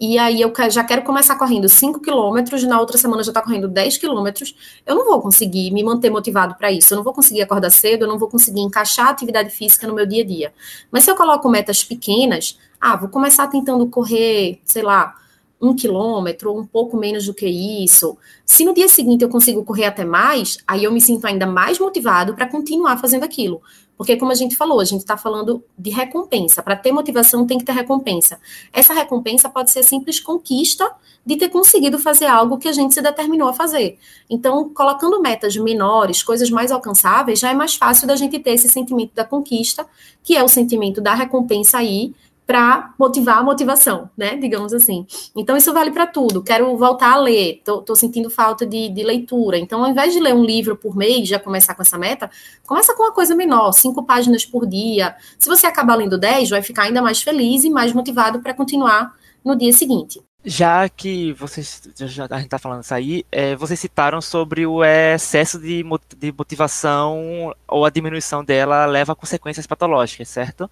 e 0.00 0.18
aí 0.18 0.40
eu 0.40 0.52
já 0.68 0.82
quero 0.82 1.02
começar 1.02 1.36
correndo 1.36 1.68
5 1.68 2.00
quilômetros, 2.00 2.64
na 2.64 2.80
outra 2.80 2.98
semana 2.98 3.22
já 3.22 3.30
está 3.30 3.40
correndo 3.40 3.68
10 3.68 3.96
quilômetros, 3.96 4.82
eu 4.84 4.96
não 4.96 5.04
vou 5.04 5.20
conseguir 5.22 5.70
me 5.70 5.84
manter 5.84 6.10
motivado 6.10 6.56
para 6.56 6.72
isso, 6.72 6.92
eu 6.92 6.96
não 6.96 7.04
vou 7.04 7.12
conseguir 7.12 7.40
acordar 7.40 7.70
cedo, 7.70 8.02
eu 8.02 8.08
não 8.08 8.18
vou 8.18 8.28
conseguir 8.28 8.62
encaixar 8.62 9.06
atividade 9.06 9.50
física 9.50 9.86
no 9.86 9.94
meu 9.94 10.04
dia 10.04 10.24
a 10.24 10.26
dia. 10.26 10.52
Mas 10.90 11.04
se 11.04 11.10
eu 11.12 11.14
coloco 11.14 11.48
metas 11.48 11.84
pequenas, 11.84 12.58
ah, 12.84 12.96
vou 12.96 13.08
começar 13.08 13.48
tentando 13.48 13.86
correr, 13.86 14.60
sei 14.62 14.82
lá, 14.82 15.14
um 15.58 15.74
quilômetro 15.74 16.50
ou 16.50 16.60
um 16.60 16.66
pouco 16.66 16.98
menos 16.98 17.24
do 17.24 17.32
que 17.32 17.46
isso, 17.46 18.18
se 18.44 18.62
no 18.62 18.74
dia 18.74 18.88
seguinte 18.88 19.22
eu 19.22 19.30
consigo 19.30 19.64
correr 19.64 19.86
até 19.86 20.04
mais, 20.04 20.58
aí 20.66 20.84
eu 20.84 20.92
me 20.92 21.00
sinto 21.00 21.26
ainda 21.26 21.46
mais 21.46 21.78
motivado 21.78 22.34
para 22.34 22.46
continuar 22.46 22.98
fazendo 22.98 23.24
aquilo. 23.24 23.62
Porque, 23.96 24.16
como 24.16 24.32
a 24.32 24.34
gente 24.34 24.56
falou, 24.56 24.80
a 24.80 24.84
gente 24.84 25.00
está 25.00 25.16
falando 25.16 25.62
de 25.78 25.88
recompensa. 25.88 26.62
Para 26.62 26.74
ter 26.74 26.90
motivação, 26.90 27.46
tem 27.46 27.58
que 27.58 27.64
ter 27.64 27.72
recompensa. 27.72 28.40
Essa 28.72 28.92
recompensa 28.92 29.48
pode 29.48 29.70
ser 29.70 29.78
a 29.78 29.82
simples 29.84 30.18
conquista 30.18 30.90
de 31.24 31.36
ter 31.36 31.48
conseguido 31.48 31.98
fazer 31.98 32.26
algo 32.26 32.58
que 32.58 32.68
a 32.68 32.72
gente 32.72 32.92
se 32.92 33.00
determinou 33.00 33.48
a 33.48 33.52
fazer. 33.52 33.96
Então, 34.28 34.68
colocando 34.68 35.22
metas 35.22 35.56
menores, 35.56 36.22
coisas 36.22 36.50
mais 36.50 36.72
alcançáveis, 36.72 37.38
já 37.38 37.50
é 37.50 37.54
mais 37.54 37.76
fácil 37.76 38.06
da 38.06 38.16
gente 38.16 38.38
ter 38.40 38.50
esse 38.50 38.68
sentimento 38.68 39.14
da 39.14 39.24
conquista, 39.24 39.86
que 40.24 40.36
é 40.36 40.42
o 40.42 40.48
sentimento 40.48 41.00
da 41.00 41.14
recompensa 41.14 41.78
aí, 41.78 42.12
para 42.46 42.92
motivar 42.98 43.38
a 43.38 43.42
motivação, 43.42 44.10
né? 44.16 44.36
Digamos 44.36 44.72
assim. 44.72 45.06
Então, 45.34 45.56
isso 45.56 45.72
vale 45.72 45.90
para 45.90 46.06
tudo. 46.06 46.42
Quero 46.42 46.76
voltar 46.76 47.12
a 47.12 47.16
ler, 47.16 47.62
tô 47.64 47.96
sentindo 47.96 48.28
falta 48.28 48.66
de, 48.66 48.88
de, 48.88 49.02
leitura. 49.02 49.58
Então, 49.58 49.82
ao 49.82 49.90
invés 49.90 50.12
de 50.12 50.20
ler 50.20 50.34
um 50.34 50.44
livro 50.44 50.76
por 50.76 50.96
mês, 50.96 51.28
já 51.28 51.38
começar 51.38 51.74
com 51.74 51.82
essa 51.82 51.96
meta, 51.96 52.30
começa 52.66 52.94
com 52.94 53.02
uma 53.02 53.12
coisa 53.12 53.34
menor, 53.34 53.72
cinco 53.72 54.02
páginas 54.02 54.44
por 54.44 54.66
dia. 54.66 55.16
Se 55.38 55.48
você 55.48 55.66
acabar 55.66 55.94
lendo 55.94 56.18
dez, 56.18 56.50
vai 56.50 56.62
ficar 56.62 56.82
ainda 56.82 57.00
mais 57.00 57.22
feliz 57.22 57.64
e 57.64 57.70
mais 57.70 57.92
motivado 57.92 58.40
para 58.40 58.52
continuar 58.52 59.14
no 59.44 59.56
dia 59.56 59.72
seguinte. 59.72 60.20
Já 60.44 60.86
que 60.90 61.32
vocês 61.32 61.82
já 61.96 62.26
a 62.30 62.36
gente 62.36 62.44
está 62.44 62.58
falando 62.58 62.82
isso 62.82 62.92
aí, 62.92 63.24
é, 63.32 63.56
vocês 63.56 63.80
citaram 63.80 64.20
sobre 64.20 64.66
o 64.66 64.84
excesso 64.84 65.58
de, 65.58 65.82
de 66.18 66.32
motivação 66.36 67.54
ou 67.66 67.86
a 67.86 67.90
diminuição 67.90 68.44
dela 68.44 68.84
leva 68.84 69.12
a 69.12 69.16
consequências 69.16 69.66
patológicas, 69.66 70.28
certo? 70.28 70.70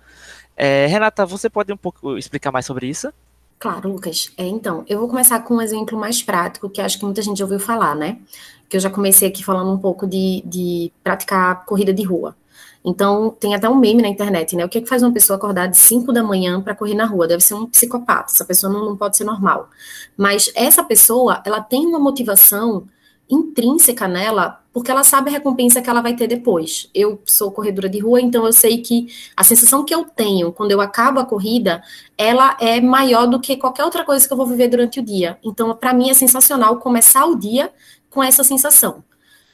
É, 0.54 0.86
Renata, 0.86 1.24
você 1.24 1.48
pode 1.48 1.72
um 1.72 1.76
pouco 1.76 2.18
explicar 2.18 2.52
mais 2.52 2.66
sobre 2.66 2.86
isso? 2.86 3.10
Claro, 3.58 3.90
Lucas. 3.90 4.30
É, 4.36 4.46
então, 4.46 4.84
eu 4.88 4.98
vou 4.98 5.08
começar 5.08 5.38
com 5.40 5.54
um 5.54 5.62
exemplo 5.62 5.96
mais 5.98 6.22
prático, 6.22 6.68
que 6.68 6.80
acho 6.80 6.98
que 6.98 7.04
muita 7.04 7.22
gente 7.22 7.42
ouviu 7.42 7.58
falar, 7.58 7.94
né? 7.94 8.18
Que 8.68 8.76
eu 8.76 8.80
já 8.80 8.90
comecei 8.90 9.28
aqui 9.28 9.42
falando 9.42 9.72
um 9.72 9.78
pouco 9.78 10.06
de, 10.06 10.42
de 10.44 10.92
praticar 11.02 11.64
corrida 11.64 11.94
de 11.94 12.02
rua. 12.02 12.36
Então, 12.84 13.30
tem 13.38 13.54
até 13.54 13.68
um 13.68 13.76
meme 13.76 14.02
na 14.02 14.08
internet, 14.08 14.56
né? 14.56 14.64
O 14.64 14.68
que, 14.68 14.78
é 14.78 14.80
que 14.80 14.88
faz 14.88 15.02
uma 15.02 15.12
pessoa 15.12 15.36
acordar 15.36 15.68
de 15.68 15.76
5 15.76 16.12
da 16.12 16.22
manhã 16.22 16.60
para 16.60 16.74
correr 16.74 16.94
na 16.94 17.06
rua? 17.06 17.28
Deve 17.28 17.42
ser 17.42 17.54
um 17.54 17.66
psicopata, 17.66 18.32
essa 18.32 18.44
pessoa 18.44 18.72
não, 18.72 18.84
não 18.84 18.96
pode 18.96 19.16
ser 19.16 19.24
normal. 19.24 19.70
Mas 20.16 20.50
essa 20.54 20.82
pessoa, 20.82 21.40
ela 21.44 21.60
tem 21.60 21.86
uma 21.86 21.98
motivação 21.98 22.86
intrínseca 23.30 24.06
nela, 24.06 24.60
porque 24.72 24.90
ela 24.90 25.02
sabe 25.02 25.30
a 25.30 25.32
recompensa 25.32 25.80
que 25.80 25.88
ela 25.88 26.02
vai 26.02 26.14
ter 26.14 26.26
depois. 26.26 26.90
Eu 26.94 27.20
sou 27.24 27.50
corredora 27.50 27.88
de 27.88 27.98
rua, 27.98 28.20
então 28.20 28.44
eu 28.44 28.52
sei 28.52 28.78
que 28.82 29.06
a 29.36 29.42
sensação 29.42 29.84
que 29.84 29.94
eu 29.94 30.04
tenho 30.04 30.52
quando 30.52 30.70
eu 30.70 30.80
acabo 30.80 31.18
a 31.18 31.24
corrida, 31.24 31.82
ela 32.18 32.56
é 32.60 32.80
maior 32.80 33.26
do 33.26 33.40
que 33.40 33.56
qualquer 33.56 33.84
outra 33.84 34.04
coisa 34.04 34.26
que 34.26 34.32
eu 34.32 34.36
vou 34.36 34.46
viver 34.46 34.68
durante 34.68 35.00
o 35.00 35.02
dia. 35.02 35.38
Então, 35.42 35.74
para 35.74 35.94
mim 35.94 36.10
é 36.10 36.14
sensacional 36.14 36.76
começar 36.78 37.24
o 37.24 37.34
dia 37.34 37.72
com 38.10 38.22
essa 38.22 38.44
sensação. 38.44 39.02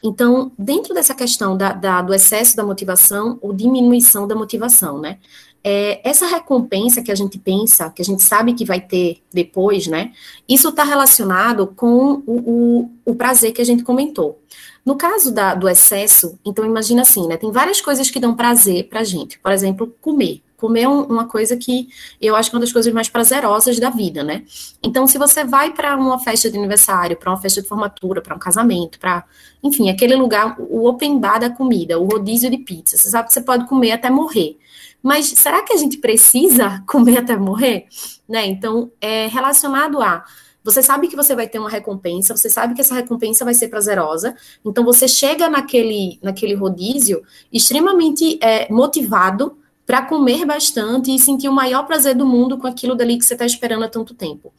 Então, 0.03 0.53
dentro 0.59 0.95
dessa 0.95 1.15
questão 1.15 1.57
da, 1.57 1.73
da, 1.73 2.01
do 2.03 2.15
excesso 2.15 2.57
da 2.57 2.65
motivação 2.65 3.39
ou 3.43 3.53
diminuição 3.53 4.29
da 4.29 4.35
motivação, 4.35 5.01
né? 5.01 5.19
é, 5.63 6.09
essa 6.09 6.27
recompensa 6.27 7.03
que 7.03 7.11
a 7.11 7.15
gente 7.15 7.39
pensa, 7.39 7.91
que 7.91 8.01
a 8.01 8.05
gente 8.05 8.23
sabe 8.23 8.55
que 8.55 8.65
vai 8.65 8.81
ter 8.81 9.19
depois, 9.33 9.87
né? 9.87 10.13
Isso 10.49 10.69
está 10.69 10.85
relacionado 10.85 11.67
com 11.67 12.23
o, 12.27 12.39
o, 12.39 12.91
o, 13.05 13.15
prazer 13.15 13.53
que 13.53 13.61
a 13.61 13.65
gente 13.65 13.83
comentou. 13.83 14.41
No 14.85 14.97
caso 14.97 15.33
da, 15.33 15.55
do 15.55 15.69
excesso, 15.69 16.39
então 16.45 16.65
imagina 16.65 17.03
assim, 17.03 17.27
né? 17.27 17.37
Tem 17.37 17.51
várias 17.51 17.81
coisas 17.81 18.11
que 18.11 18.21
dão 18.21 18.35
prazer 18.35 18.89
pra 18.89 19.05
gente. 19.05 19.39
Por 19.39 19.53
exemplo, 19.53 19.95
comer. 20.01 20.43
Comer 20.59 20.83
é 20.83 20.89
uma 20.89 21.27
coisa 21.27 21.57
que 21.57 21.89
eu 22.21 22.35
acho 22.35 22.51
que 22.51 22.57
é 22.57 22.59
uma 22.59 22.65
das 22.65 22.73
coisas 22.73 22.93
mais 22.93 23.09
prazerosas 23.09 23.79
da 23.79 23.91
vida, 23.91 24.25
né? 24.25 24.43
Então, 24.83 25.07
se 25.07 25.17
você 25.17 25.45
vai 25.45 25.73
para 25.73 25.97
uma 25.97 26.19
festa 26.19 26.51
de 26.51 26.59
aniversário, 26.59 27.17
para 27.17 27.31
uma 27.31 27.41
festa 27.41 27.63
de 27.63 27.69
formatura, 27.69 28.21
para 28.21 28.35
um 28.35 28.41
casamento, 28.41 28.99
para, 28.99 29.25
enfim, 29.63 29.89
aquele 29.89 30.17
lugar, 30.17 30.57
o 30.59 30.89
open 30.89 31.21
bar 31.21 31.39
da 31.39 31.49
comida, 31.49 31.97
o 31.97 32.05
rodízio 32.05 32.51
de 32.51 32.59
pizza, 32.59 32.97
você 32.97 33.09
sabe 33.09 33.29
que 33.29 33.35
você 33.35 33.41
pode 33.41 33.69
comer 33.69 33.93
até 33.93 34.11
morrer. 34.11 34.59
Mas 35.01 35.29
será 35.29 35.63
que 35.63 35.73
a 35.73 35.77
gente 35.77 35.99
precisa 35.99 36.83
comer 36.91 37.19
até 37.19 37.37
morrer? 37.37 37.87
Né? 38.29 38.45
Então, 38.47 38.91
é 39.01 39.29
relacionado 39.29 40.03
a 40.03 40.25
você 40.65 40.83
sabe 40.83 41.07
que 41.07 41.17
você 41.17 41.37
vai 41.37 41.49
ter 41.49 41.61
uma 41.61 41.71
recompensa, 41.71 42.37
você 42.37 42.51
sabe 42.51 42.75
que 42.75 42.81
essa 42.81 42.95
recompensa 42.95 43.45
vai 43.45 43.55
ser 43.55 43.69
prazerosa, 43.69 44.35
então 44.63 44.85
você 44.85 45.07
chega 45.07 45.49
naquele, 45.49 46.19
naquele 46.21 46.55
rodízio 46.55 47.23
extremamente 47.51 48.39
é, 48.43 48.71
motivado 48.71 49.57
para 49.89 50.03
comer 50.03 50.45
bastante 50.45 51.11
e 51.11 51.19
sentir 51.19 51.49
o 51.49 51.53
maior 51.53 51.85
prazer 51.87 52.15
do 52.15 52.27
mundo 52.27 52.59
com 52.59 52.67
aquilo 52.67 52.95
dali 52.95 53.17
que 53.17 53.25
você 53.25 53.33
está 53.33 53.47
esperando 53.47 53.85
há 53.85 53.89
tanto 53.89 54.13
tempo. 54.13 54.53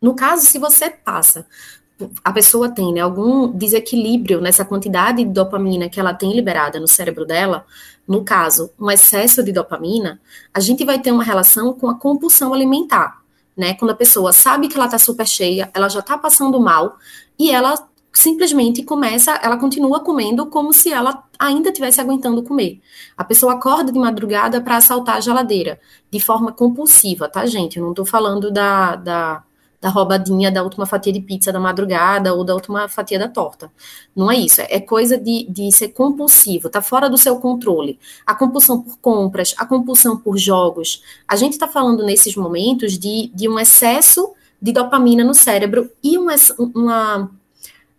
No 0.00 0.16
caso, 0.16 0.44
se 0.44 0.58
você 0.58 0.90
passa 0.90 1.46
a 2.24 2.32
pessoa 2.32 2.68
tem 2.68 2.92
né, 2.92 3.00
algum 3.00 3.48
desequilíbrio 3.48 4.40
nessa 4.40 4.64
quantidade 4.64 5.22
de 5.22 5.30
dopamina 5.30 5.88
que 5.88 6.00
ela 6.00 6.12
tem 6.12 6.34
liberada 6.34 6.80
no 6.80 6.88
cérebro 6.88 7.24
dela, 7.24 7.64
no 8.08 8.24
caso, 8.24 8.72
um 8.80 8.90
excesso 8.90 9.42
de 9.44 9.52
dopamina, 9.52 10.20
a 10.52 10.58
gente 10.58 10.84
vai 10.84 10.98
ter 10.98 11.12
uma 11.12 11.22
relação 11.22 11.72
com 11.72 11.88
a 11.88 11.94
compulsão 11.94 12.52
alimentar, 12.52 13.22
né? 13.56 13.74
Quando 13.74 13.92
a 13.92 13.94
pessoa 13.94 14.32
sabe 14.32 14.66
que 14.66 14.74
ela 14.74 14.86
está 14.86 14.98
super 14.98 15.28
cheia, 15.28 15.70
ela 15.72 15.88
já 15.88 16.00
está 16.00 16.18
passando 16.18 16.58
mal 16.58 16.96
e 17.38 17.52
ela 17.52 17.74
simplesmente 18.12 18.82
começa, 18.82 19.32
ela 19.42 19.56
continua 19.56 20.00
comendo 20.00 20.46
como 20.46 20.72
se 20.72 20.92
ela 20.92 21.24
ainda 21.38 21.70
estivesse 21.70 22.00
aguentando 22.00 22.42
comer. 22.42 22.80
A 23.16 23.24
pessoa 23.24 23.54
acorda 23.54 23.90
de 23.90 23.98
madrugada 23.98 24.60
para 24.60 24.76
assaltar 24.76 25.16
a 25.16 25.20
geladeira 25.20 25.80
de 26.10 26.20
forma 26.20 26.52
compulsiva, 26.52 27.28
tá, 27.28 27.46
gente? 27.46 27.78
Eu 27.78 27.84
não 27.84 27.92
estou 27.92 28.04
falando 28.04 28.50
da, 28.50 28.96
da 28.96 29.42
da 29.82 29.88
roubadinha 29.88 30.48
da 30.48 30.62
última 30.62 30.86
fatia 30.86 31.12
de 31.12 31.20
pizza 31.20 31.52
da 31.52 31.58
madrugada 31.58 32.32
ou 32.32 32.44
da 32.44 32.54
última 32.54 32.88
fatia 32.88 33.18
da 33.18 33.26
torta. 33.26 33.68
Não 34.14 34.30
é 34.30 34.36
isso, 34.36 34.60
é 34.60 34.78
coisa 34.78 35.18
de, 35.18 35.44
de 35.50 35.72
ser 35.72 35.88
compulsivo, 35.88 36.70
tá 36.70 36.80
fora 36.80 37.10
do 37.10 37.18
seu 37.18 37.40
controle. 37.40 37.98
A 38.24 38.32
compulsão 38.32 38.80
por 38.80 38.96
compras, 38.98 39.56
a 39.58 39.66
compulsão 39.66 40.16
por 40.16 40.38
jogos. 40.38 41.02
A 41.26 41.34
gente 41.34 41.54
está 41.54 41.66
falando 41.66 42.04
nesses 42.04 42.36
momentos 42.36 42.96
de, 42.96 43.32
de 43.34 43.48
um 43.48 43.58
excesso 43.58 44.32
de 44.60 44.70
dopamina 44.70 45.24
no 45.24 45.34
cérebro 45.34 45.90
e 46.00 46.16
uma, 46.16 46.36
uma 46.72 47.30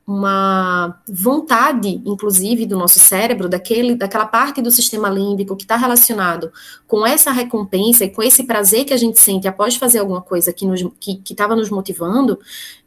uma 0.05 1.01
vontade, 1.07 2.01
inclusive, 2.05 2.65
do 2.65 2.77
nosso 2.77 2.99
cérebro, 2.99 3.47
daquele, 3.47 3.95
daquela 3.95 4.25
parte 4.25 4.61
do 4.61 4.69
sistema 4.69 5.09
límbico 5.09 5.55
que 5.55 5.63
está 5.63 5.77
relacionado 5.77 6.51
com 6.85 7.07
essa 7.07 7.31
recompensa 7.31 8.03
e 8.03 8.09
com 8.09 8.21
esse 8.21 8.43
prazer 8.43 8.83
que 8.83 8.93
a 8.93 8.97
gente 8.97 9.17
sente 9.17 9.47
após 9.47 9.77
fazer 9.77 9.99
alguma 9.99 10.21
coisa 10.21 10.51
que 10.51 10.65
estava 10.65 10.83
nos, 10.83 10.93
que, 10.99 11.15
que 11.15 11.47
nos 11.55 11.69
motivando, 11.69 12.37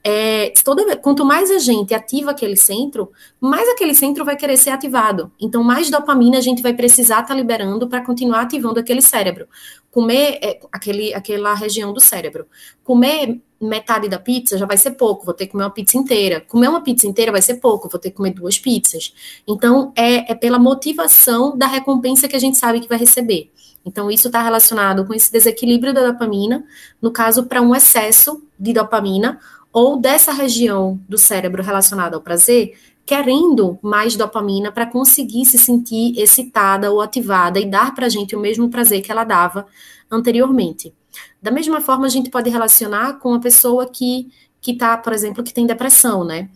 é, 0.04 0.52
toda, 0.62 0.94
quanto 0.98 1.24
mais 1.24 1.50
a 1.50 1.58
gente 1.58 1.94
ativa 1.94 2.32
aquele 2.32 2.56
centro, 2.56 3.10
mais 3.40 3.66
aquele 3.70 3.94
centro 3.94 4.22
vai 4.22 4.36
querer 4.36 4.58
ser 4.58 4.70
ativado. 4.70 5.32
Então, 5.40 5.64
mais 5.64 5.88
dopamina 5.88 6.36
a 6.36 6.42
gente 6.42 6.62
vai 6.62 6.74
precisar 6.74 7.22
estar 7.22 7.28
tá 7.28 7.34
liberando 7.34 7.88
para 7.88 8.04
continuar 8.04 8.42
ativando 8.42 8.78
aquele 8.78 9.00
cérebro. 9.00 9.48
Comer 9.90 10.38
é, 10.42 10.60
aquele, 10.70 11.14
aquela 11.14 11.54
região 11.54 11.94
do 11.94 12.00
cérebro. 12.00 12.46
Comer 12.84 13.40
metade 13.60 14.08
da 14.08 14.18
pizza 14.18 14.58
já 14.58 14.66
vai 14.66 14.76
ser 14.76 14.92
pouco, 14.92 15.24
vou 15.24 15.34
ter 15.34 15.46
que 15.46 15.52
comer 15.52 15.64
uma 15.64 15.70
pizza 15.70 15.96
inteira. 15.96 16.40
Comer 16.40 16.68
uma 16.68 16.82
pizza 16.82 17.06
inteira 17.06 17.32
vai 17.32 17.42
ser 17.42 17.54
pouco, 17.54 17.88
vou 17.88 17.98
ter 17.98 18.10
que 18.10 18.16
comer 18.16 18.30
duas 18.32 18.58
pizzas. 18.58 19.14
Então, 19.46 19.92
é, 19.96 20.30
é 20.30 20.34
pela 20.34 20.58
motivação 20.58 21.56
da 21.56 21.66
recompensa 21.66 22.28
que 22.28 22.36
a 22.36 22.40
gente 22.40 22.56
sabe 22.56 22.80
que 22.80 22.88
vai 22.88 22.98
receber. 22.98 23.50
Então, 23.84 24.10
isso 24.10 24.26
está 24.28 24.42
relacionado 24.42 25.06
com 25.06 25.14
esse 25.14 25.30
desequilíbrio 25.30 25.94
da 25.94 26.10
dopamina, 26.10 26.64
no 27.00 27.12
caso, 27.12 27.44
para 27.44 27.62
um 27.62 27.74
excesso 27.74 28.42
de 28.58 28.72
dopamina, 28.72 29.38
ou 29.72 29.96
dessa 29.98 30.32
região 30.32 30.98
do 31.08 31.16
cérebro 31.16 31.62
relacionada 31.62 32.16
ao 32.16 32.22
prazer, 32.22 32.72
querendo 33.04 33.78
mais 33.80 34.16
dopamina 34.16 34.72
para 34.72 34.86
conseguir 34.86 35.44
se 35.46 35.56
sentir 35.56 36.18
excitada 36.18 36.90
ou 36.90 37.00
ativada 37.00 37.60
e 37.60 37.64
dar 37.64 37.94
para 37.94 38.06
a 38.06 38.08
gente 38.08 38.34
o 38.34 38.40
mesmo 38.40 38.68
prazer 38.68 39.00
que 39.00 39.12
ela 39.12 39.22
dava 39.22 39.66
anteriormente. 40.10 40.92
Da 41.40 41.50
mesma 41.50 41.80
forma, 41.80 42.06
a 42.06 42.10
gente 42.10 42.30
pode 42.30 42.50
relacionar 42.50 43.14
com 43.14 43.34
a 43.34 43.40
pessoa 43.40 43.88
que 43.88 44.30
que 44.66 44.72
está, 44.72 44.96
por 44.96 45.12
exemplo, 45.12 45.44
que 45.44 45.54
tem 45.54 45.64
depressão, 45.64 46.24
né? 46.24 46.48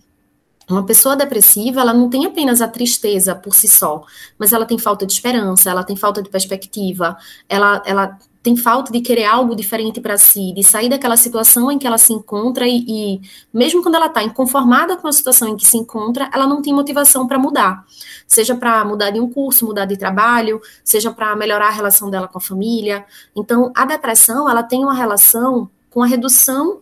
Uma 0.68 0.84
pessoa 0.84 1.14
depressiva, 1.14 1.80
ela 1.80 1.94
não 1.94 2.10
tem 2.10 2.26
apenas 2.26 2.60
a 2.60 2.66
tristeza 2.66 3.36
por 3.36 3.54
si 3.54 3.68
só, 3.68 4.04
mas 4.36 4.52
ela 4.52 4.66
tem 4.66 4.78
falta 4.78 5.06
de 5.06 5.12
esperança, 5.12 5.70
ela 5.70 5.84
tem 5.84 5.94
falta 5.94 6.20
de 6.20 6.28
perspectiva, 6.28 7.16
ela, 7.48 7.80
ela 7.86 8.18
tem 8.42 8.56
falta 8.56 8.90
de 8.90 9.00
querer 9.00 9.24
algo 9.24 9.54
diferente 9.54 10.00
para 10.00 10.16
si, 10.16 10.52
de 10.54 10.62
sair 10.62 10.88
daquela 10.88 11.16
situação 11.16 11.70
em 11.70 11.78
que 11.78 11.86
ela 11.86 11.98
se 11.98 12.12
encontra 12.12 12.66
e, 12.66 12.84
e 12.88 13.20
mesmo 13.52 13.82
quando 13.82 13.96
ela 13.96 14.06
está 14.06 14.22
inconformada 14.22 14.96
com 14.96 15.06
a 15.06 15.12
situação 15.12 15.48
em 15.48 15.56
que 15.56 15.66
se 15.66 15.76
encontra, 15.76 16.30
ela 16.32 16.46
não 16.46 16.62
tem 16.62 16.72
motivação 16.72 17.26
para 17.26 17.38
mudar, 17.38 17.84
seja 18.26 18.54
para 18.54 18.84
mudar 18.84 19.10
de 19.10 19.20
um 19.20 19.28
curso, 19.28 19.66
mudar 19.66 19.84
de 19.84 19.96
trabalho, 19.96 20.60
seja 20.82 21.10
para 21.10 21.36
melhorar 21.36 21.68
a 21.68 21.72
relação 21.72 22.08
dela 22.08 22.28
com 22.28 22.38
a 22.38 22.40
família. 22.40 23.04
Então, 23.36 23.70
a 23.74 23.84
depressão, 23.84 24.48
ela 24.48 24.62
tem 24.62 24.82
uma 24.82 24.94
relação 24.94 25.68
com 25.90 26.02
a 26.02 26.06
redução 26.06 26.80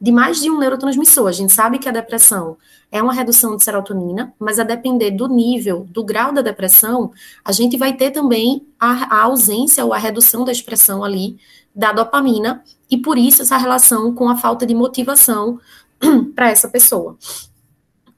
de 0.00 0.10
mais 0.10 0.40
de 0.40 0.50
um 0.50 0.58
neurotransmissor. 0.58 1.28
A 1.28 1.32
gente 1.32 1.52
sabe 1.52 1.78
que 1.78 1.88
a 1.88 1.92
depressão 1.92 2.56
é 2.90 3.02
uma 3.02 3.12
redução 3.12 3.56
de 3.56 3.62
serotonina, 3.62 4.32
mas 4.38 4.58
a 4.58 4.64
depender 4.64 5.10
do 5.10 5.28
nível, 5.28 5.86
do 5.90 6.02
grau 6.02 6.32
da 6.32 6.40
depressão, 6.40 7.12
a 7.44 7.52
gente 7.52 7.76
vai 7.76 7.92
ter 7.92 8.10
também 8.10 8.66
a, 8.78 9.16
a 9.16 9.22
ausência 9.24 9.84
ou 9.84 9.92
a 9.92 9.98
redução 9.98 10.44
da 10.44 10.52
expressão 10.52 11.04
ali 11.04 11.38
da 11.74 11.92
dopamina, 11.92 12.64
e 12.90 12.96
por 12.96 13.16
isso 13.16 13.42
essa 13.42 13.56
relação 13.56 14.12
com 14.12 14.28
a 14.28 14.36
falta 14.36 14.66
de 14.66 14.74
motivação 14.74 15.60
para 16.34 16.50
essa 16.50 16.68
pessoa. 16.68 17.16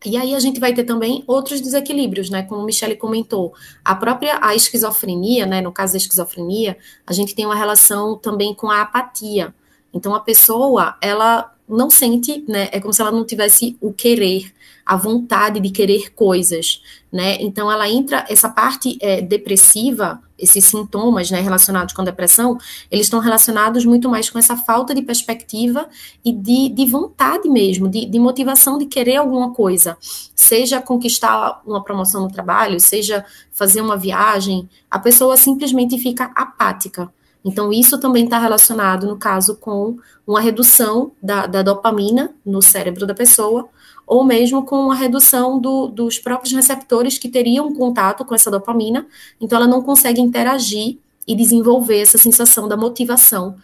E 0.05 0.17
aí 0.17 0.35
a 0.35 0.41
gente 0.41 0.59
vai 0.59 0.73
ter 0.73 0.85
também 0.85 1.23
outros 1.27 1.61
desequilíbrios, 1.61 2.29
né? 2.29 2.43
Como 2.43 2.65
Michele 2.65 2.97
comentou, 2.97 3.53
a 3.85 3.95
própria 3.95 4.39
a 4.43 4.55
esquizofrenia, 4.55 5.47
né? 5.47 5.61
No 5.61 5.71
caso 5.71 5.93
da 5.93 5.99
esquizofrenia, 5.99 6.77
a 7.07 7.12
gente 7.12 7.35
tem 7.35 7.47
uma 7.47 7.55
relação 7.55 8.17
também 8.17 8.55
com 8.55 8.69
a 8.69 8.83
apatia. 8.83 9.55
Então 9.93 10.15
a 10.15 10.21
pessoa, 10.21 10.97
ela 11.01 11.53
não 11.76 11.91
sente, 11.91 12.45
né? 12.49 12.69
É 12.73 12.81
como 12.81 12.93
se 12.93 13.00
ela 13.00 13.12
não 13.12 13.25
tivesse 13.25 13.76
o 13.81 13.93
querer, 13.93 14.52
a 14.85 14.97
vontade 14.97 15.61
de 15.61 15.71
querer 15.71 16.12
coisas, 16.12 16.83
né? 17.11 17.37
Então 17.41 17.71
ela 17.71 17.88
entra 17.88 18.25
essa 18.29 18.49
parte 18.49 18.99
é, 19.00 19.21
depressiva, 19.21 20.21
esses 20.43 20.64
sintomas, 20.64 21.31
né, 21.31 21.41
relacionados 21.41 21.95
com 21.95 22.02
depressão, 22.02 22.59
eles 22.91 23.07
estão 23.07 23.21
relacionados 23.21 23.85
muito 23.85 24.09
mais 24.09 24.29
com 24.29 24.41
essa 24.41 24.57
falta 24.57 24.93
de 24.93 25.00
perspectiva 25.00 25.88
e 26.25 26.33
de, 26.33 26.69
de 26.69 26.85
vontade 26.85 27.49
mesmo, 27.49 27.88
de, 27.88 28.05
de 28.07 28.19
motivação 28.19 28.76
de 28.76 28.87
querer 28.87 29.17
alguma 29.17 29.52
coisa, 29.52 29.97
seja 30.35 30.83
conquistar 30.83 31.62
uma 31.64 31.83
promoção 31.85 32.23
no 32.23 32.33
trabalho, 32.33 32.81
seja 32.81 33.25
fazer 33.52 33.81
uma 33.81 33.97
viagem, 33.97 34.69
a 34.91 34.99
pessoa 34.99 35.37
simplesmente 35.37 35.97
fica 35.97 36.33
apática. 36.35 37.09
Então, 37.45 37.73
isso 37.73 37.99
também 37.99 38.25
está 38.25 38.39
relacionado, 38.39 39.07
no 39.07 39.17
caso, 39.17 39.57
com 39.57 39.97
uma 40.27 40.41
redução 40.41 41.13
da, 41.23 41.47
da 41.47 41.63
dopamina 41.63 42.35
no 42.45 42.63
cérebro 42.63 43.07
da 43.07 43.15
pessoa, 43.15 43.69
ou 44.07 44.25
mesmo 44.25 44.65
com 44.65 44.91
a 44.91 44.95
redução 44.95 45.61
do, 45.61 45.89
dos 45.89 46.19
próprios 46.19 46.53
receptores 46.53 47.19
que 47.19 47.29
teriam 47.29 47.75
contato 47.75 48.25
com 48.25 48.35
essa 48.35 48.51
dopamina, 48.51 49.07
então 49.41 49.59
ela 49.59 49.67
não 49.67 49.83
consegue 49.83 50.21
interagir 50.21 50.99
e 51.27 51.35
desenvolver 51.35 52.01
essa 52.01 52.19
sensação 52.19 52.69
da 52.69 52.77
motivação. 52.77 53.57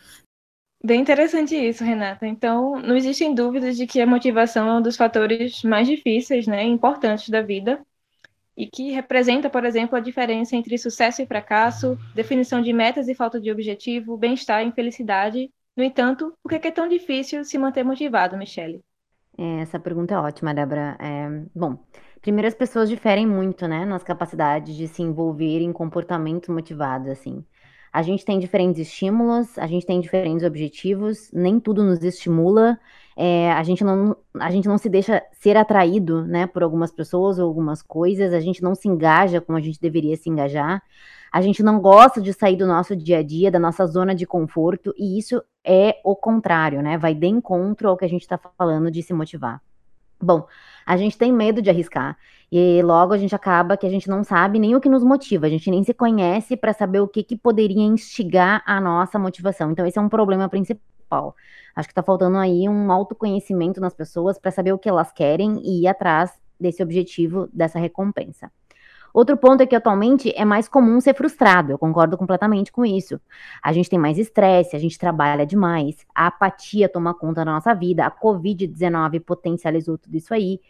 Bem 0.83 1.01
interessante 1.01 1.57
isso, 1.57 1.83
Renata. 1.83 2.25
Então, 2.25 2.81
não 2.81 2.97
existem 2.97 3.35
dúvidas 3.35 3.77
de 3.77 3.87
que 3.87 4.01
a 4.01 4.07
motivação 4.07 4.69
é 4.69 4.79
um 4.79 4.83
dos 4.83 4.97
fatores 4.97 5.63
mais 5.65 5.89
difíceis, 5.89 6.47
né, 6.47 6.63
importantes 6.63 7.29
da 7.29 7.43
vida, 7.43 7.81
e 8.59 8.67
que 8.67 8.91
representa, 8.91 9.49
por 9.49 9.65
exemplo, 9.65 9.97
a 9.97 10.01
diferença 10.01 10.57
entre 10.57 10.77
sucesso 10.77 11.23
e 11.23 11.27
fracasso, 11.27 11.97
definição 12.13 12.61
de 12.61 12.73
metas 12.73 13.07
e 13.07 13.15
falta 13.15 13.41
de 13.41 13.53
objetivo, 13.53 14.17
bem-estar 14.17 14.65
e 14.65 14.67
infelicidade. 14.67 15.49
No 15.77 15.85
entanto, 15.85 16.35
por 16.43 16.51
que 16.51 16.67
é 16.67 16.73
tão 16.73 16.89
difícil 16.89 17.45
se 17.45 17.57
manter 17.57 17.85
motivado, 17.85 18.37
Michele? 18.37 18.81
É, 19.39 19.61
essa 19.61 19.79
pergunta 19.79 20.15
é 20.15 20.19
ótima, 20.19 20.53
Débora. 20.53 20.97
É, 20.99 21.29
bom, 21.55 21.79
primeiro 22.21 22.49
as 22.49 22.55
pessoas 22.55 22.89
diferem 22.89 23.29
muito, 23.29 23.69
né, 23.69 23.85
nas 23.85 24.03
capacidades 24.03 24.75
de 24.75 24.89
se 24.89 25.03
envolver 25.03 25.61
em 25.61 25.73
comportamentos 25.73 26.49
motivados, 26.49 27.09
assim. 27.09 27.45
A 27.93 28.03
gente 28.03 28.25
tem 28.25 28.41
diferentes 28.41 28.81
estímulos, 28.81 29.57
a 29.57 29.69
gente 29.69 29.87
tem 29.87 30.01
diferentes 30.01 30.45
objetivos, 30.45 31.31
nem 31.33 31.61
tudo 31.61 31.85
nos 31.85 32.03
estimula, 32.03 32.77
é, 33.21 33.51
a, 33.51 33.65
gente 33.65 33.83
não, 33.83 34.17
a 34.39 34.49
gente 34.49 34.69
não 34.69 34.79
se 34.79 34.89
deixa 34.89 35.21
ser 35.33 35.57
atraído, 35.57 36.25
né, 36.25 36.47
por 36.47 36.63
algumas 36.63 36.93
pessoas 36.93 37.37
ou 37.41 37.49
algumas 37.49 37.83
coisas, 37.83 38.33
a 38.33 38.39
gente 38.39 38.63
não 38.63 38.77
se 38.77 38.87
engaja 38.87 39.41
como 39.41 39.59
a 39.59 39.61
gente 39.61 39.81
deveria 39.81 40.17
se 40.17 40.31
engajar, 40.31 40.81
a 41.33 41.41
gente 41.41 41.61
não 41.61 41.81
gosta 41.81 42.21
de 42.21 42.33
sair 42.33 42.55
do 42.55 42.65
nosso 42.65 42.95
dia 42.95 43.19
a 43.19 43.23
dia, 43.25 43.51
da 43.51 43.59
nossa 43.59 43.85
zona 43.89 44.15
de 44.15 44.25
conforto, 44.25 44.95
e 44.97 45.19
isso 45.19 45.43
é 45.65 45.97
o 46.05 46.15
contrário, 46.15 46.81
né? 46.81 46.97
Vai 46.97 47.13
de 47.13 47.27
encontro 47.27 47.89
ao 47.89 47.97
que 47.97 48.05
a 48.05 48.09
gente 48.09 48.23
está 48.23 48.39
falando 48.57 48.89
de 48.89 49.03
se 49.03 49.13
motivar. 49.13 49.61
Bom, 50.23 50.47
a 50.87 50.97
gente 50.97 51.19
tem 51.19 51.33
medo 51.33 51.61
de 51.61 51.71
arriscar. 51.71 52.17
E 52.51 52.81
logo 52.83 53.13
a 53.13 53.19
gente 53.19 53.35
acaba 53.35 53.77
que 53.77 53.85
a 53.85 53.91
gente 53.91 54.09
não 54.09 54.23
sabe 54.23 54.61
nem 54.61 54.77
o 54.77 54.81
que 54.81 54.89
nos 54.89 55.03
motiva, 55.03 55.47
a 55.47 55.51
gente 55.51 55.69
nem 55.71 55.83
se 55.83 55.93
conhece 55.93 56.57
para 56.57 56.73
saber 56.73 57.01
o 57.01 57.09
que, 57.09 57.25
que 57.25 57.37
poderia 57.37 57.83
instigar 57.83 58.63
a 58.65 58.81
nossa 58.81 59.19
motivação. 59.19 59.73
Então, 59.73 59.85
esse 59.85 59.99
é 59.99 60.01
um 60.01 60.09
problema 60.09 60.49
principal. 60.49 60.98
Acho 61.75 61.89
que 61.89 61.93
está 61.93 62.03
faltando 62.03 62.39
aí 62.39 62.69
um 62.69 62.91
autoconhecimento 62.91 63.81
nas 63.81 63.95
pessoas 63.95 64.39
para 64.39 64.51
saber 64.51 64.73
o 64.73 64.79
que 64.79 64.89
elas 64.89 65.13
querem 65.13 65.61
e 65.65 65.83
ir 65.83 65.89
atrás 65.89 66.33
desse 66.59 66.83
objetivo, 66.83 67.49
dessa 67.53 67.79
recompensa. 67.79 68.51
Outro 69.13 69.37
ponto 69.37 69.63
é 69.63 69.67
que 69.67 69.75
atualmente 69.75 70.33
é 70.37 70.45
mais 70.45 70.69
comum 70.69 71.01
ser 71.01 71.15
frustrado, 71.15 71.73
eu 71.73 71.79
concordo 71.79 72.17
completamente 72.17 72.71
com 72.71 72.85
isso. 72.85 73.21
A 73.63 73.73
gente 73.73 73.89
tem 73.89 73.99
mais 73.99 74.19
estresse, 74.19 74.77
a 74.77 74.79
gente 74.79 74.99
trabalha 74.99 75.47
demais, 75.47 76.07
a 76.15 76.27
apatia 76.27 76.89
toma 76.89 77.15
conta 77.15 77.45
da 77.45 77.53
nossa 77.53 77.75
vida, 77.75 78.05
a 78.05 78.11
Covid-19 78.11 79.21
potencializou 79.21 79.97
tudo 79.97 80.17
isso 80.17 80.35
aí. 80.35 80.61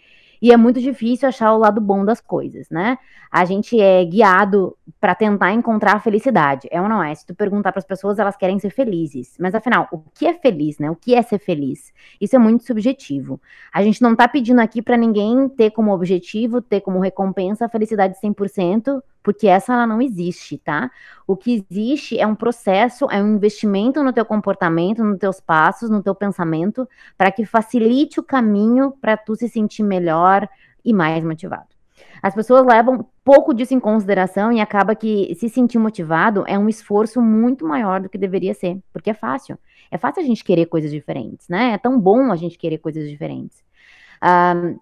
E 0.40 0.52
é 0.52 0.57
muito 0.57 0.80
difícil 0.80 1.28
achar 1.28 1.52
o 1.52 1.59
lado 1.59 1.80
bom 1.80 2.04
das 2.04 2.21
coisas, 2.21 2.68
né? 2.71 2.99
A 3.30 3.45
gente 3.45 3.78
é 3.80 4.04
guiado 4.04 4.76
para 5.00 5.14
tentar 5.14 5.52
encontrar 5.52 5.97
a 5.97 6.00
felicidade. 6.00 6.68
É 6.71 6.80
ou 6.80 6.88
não 6.88 7.02
é? 7.02 7.14
Se 7.14 7.26
tu 7.26 7.35
perguntar 7.35 7.73
para 7.73 7.80
as 7.80 7.85
pessoas, 7.85 8.18
elas 8.18 8.37
querem 8.37 8.59
ser 8.59 8.71
felizes. 8.71 9.37
Mas 9.38 9.54
afinal, 9.54 9.88
o 9.92 9.99
que 10.14 10.26
é 10.26 10.35
feliz, 10.35 10.78
né? 10.78 10.90
O 10.90 10.97
que 10.97 11.14
é 11.14 11.23
ser 11.23 11.38
feliz? 11.38 11.93
Isso 12.21 12.36
é 12.36 12.39
muito 12.39 12.65
subjetivo. 12.65 13.41
A 13.73 13.82
gente 13.82 14.00
não 14.00 14.13
está 14.13 14.26
pedindo 14.26 14.60
aqui 14.60 14.80
para 14.80 14.97
ninguém 14.97 15.49
ter 15.49 15.71
como 15.71 15.93
objetivo, 15.93 16.63
ter 16.63 16.80
como 16.80 17.00
recompensa 17.00 17.67
a 17.67 17.69
felicidade 17.69 18.19
100%, 18.21 19.02
porque 19.23 19.47
essa 19.47 19.73
ela 19.73 19.87
não 19.87 20.00
existe, 20.00 20.59
tá? 20.59 20.91
O 21.26 21.37
que 21.37 21.67
existe 21.71 22.19
é 22.19 22.26
um 22.26 22.35
processo, 22.35 23.07
é 23.11 23.23
um 23.23 23.35
investimento 23.35 24.02
no 24.02 24.13
teu 24.13 24.25
comportamento, 24.25 25.04
nos 25.04 25.19
teus 25.19 25.41
passos, 25.41 25.91
no 25.91 26.02
teu 26.02 26.15
pensamento, 26.15 26.89
para 27.17 27.31
que 27.31 27.45
facilite 27.45 28.21
o 28.21 28.23
caminho 28.23 28.93
para 29.00 29.17
tu 29.17 29.35
se 29.35 29.49
sentir 29.49 29.83
melhor 29.83 30.49
e 30.85 30.93
mais 30.93 31.23
motivado. 31.25 31.78
As 32.23 32.35
pessoas 32.35 32.67
levam 32.67 33.07
pouco 33.25 33.54
disso 33.54 33.75
em 33.75 33.81
consideração 33.81 34.52
e 34.52 34.61
acaba 34.61 34.95
que 34.95 35.35
se 35.39 35.49
sentir 35.49 35.78
motivado 35.78 36.45
é 36.47 36.59
um 36.59 36.69
esforço 36.69 37.21
muito 37.21 37.67
maior 37.67 38.00
do 38.00 38.09
que 38.09 38.19
deveria 38.19 38.54
ser, 38.54 38.78
porque 38.93 39.11
é 39.11 39.15
fácil. 39.15 39.59
É 39.91 39.99
fácil 39.99 40.23
a 40.23 40.26
gente 40.26 40.45
querer 40.45 40.67
coisas 40.67 40.91
diferentes, 40.91 41.49
né? 41.49 41.73
É 41.73 41.78
tão 41.78 41.99
bom 41.99 42.33
a 42.33 42.37
gente 42.37 42.59
querer 42.59 42.78
coisas 42.78 43.09
diferentes. 43.09 43.63
Um, 44.23 44.78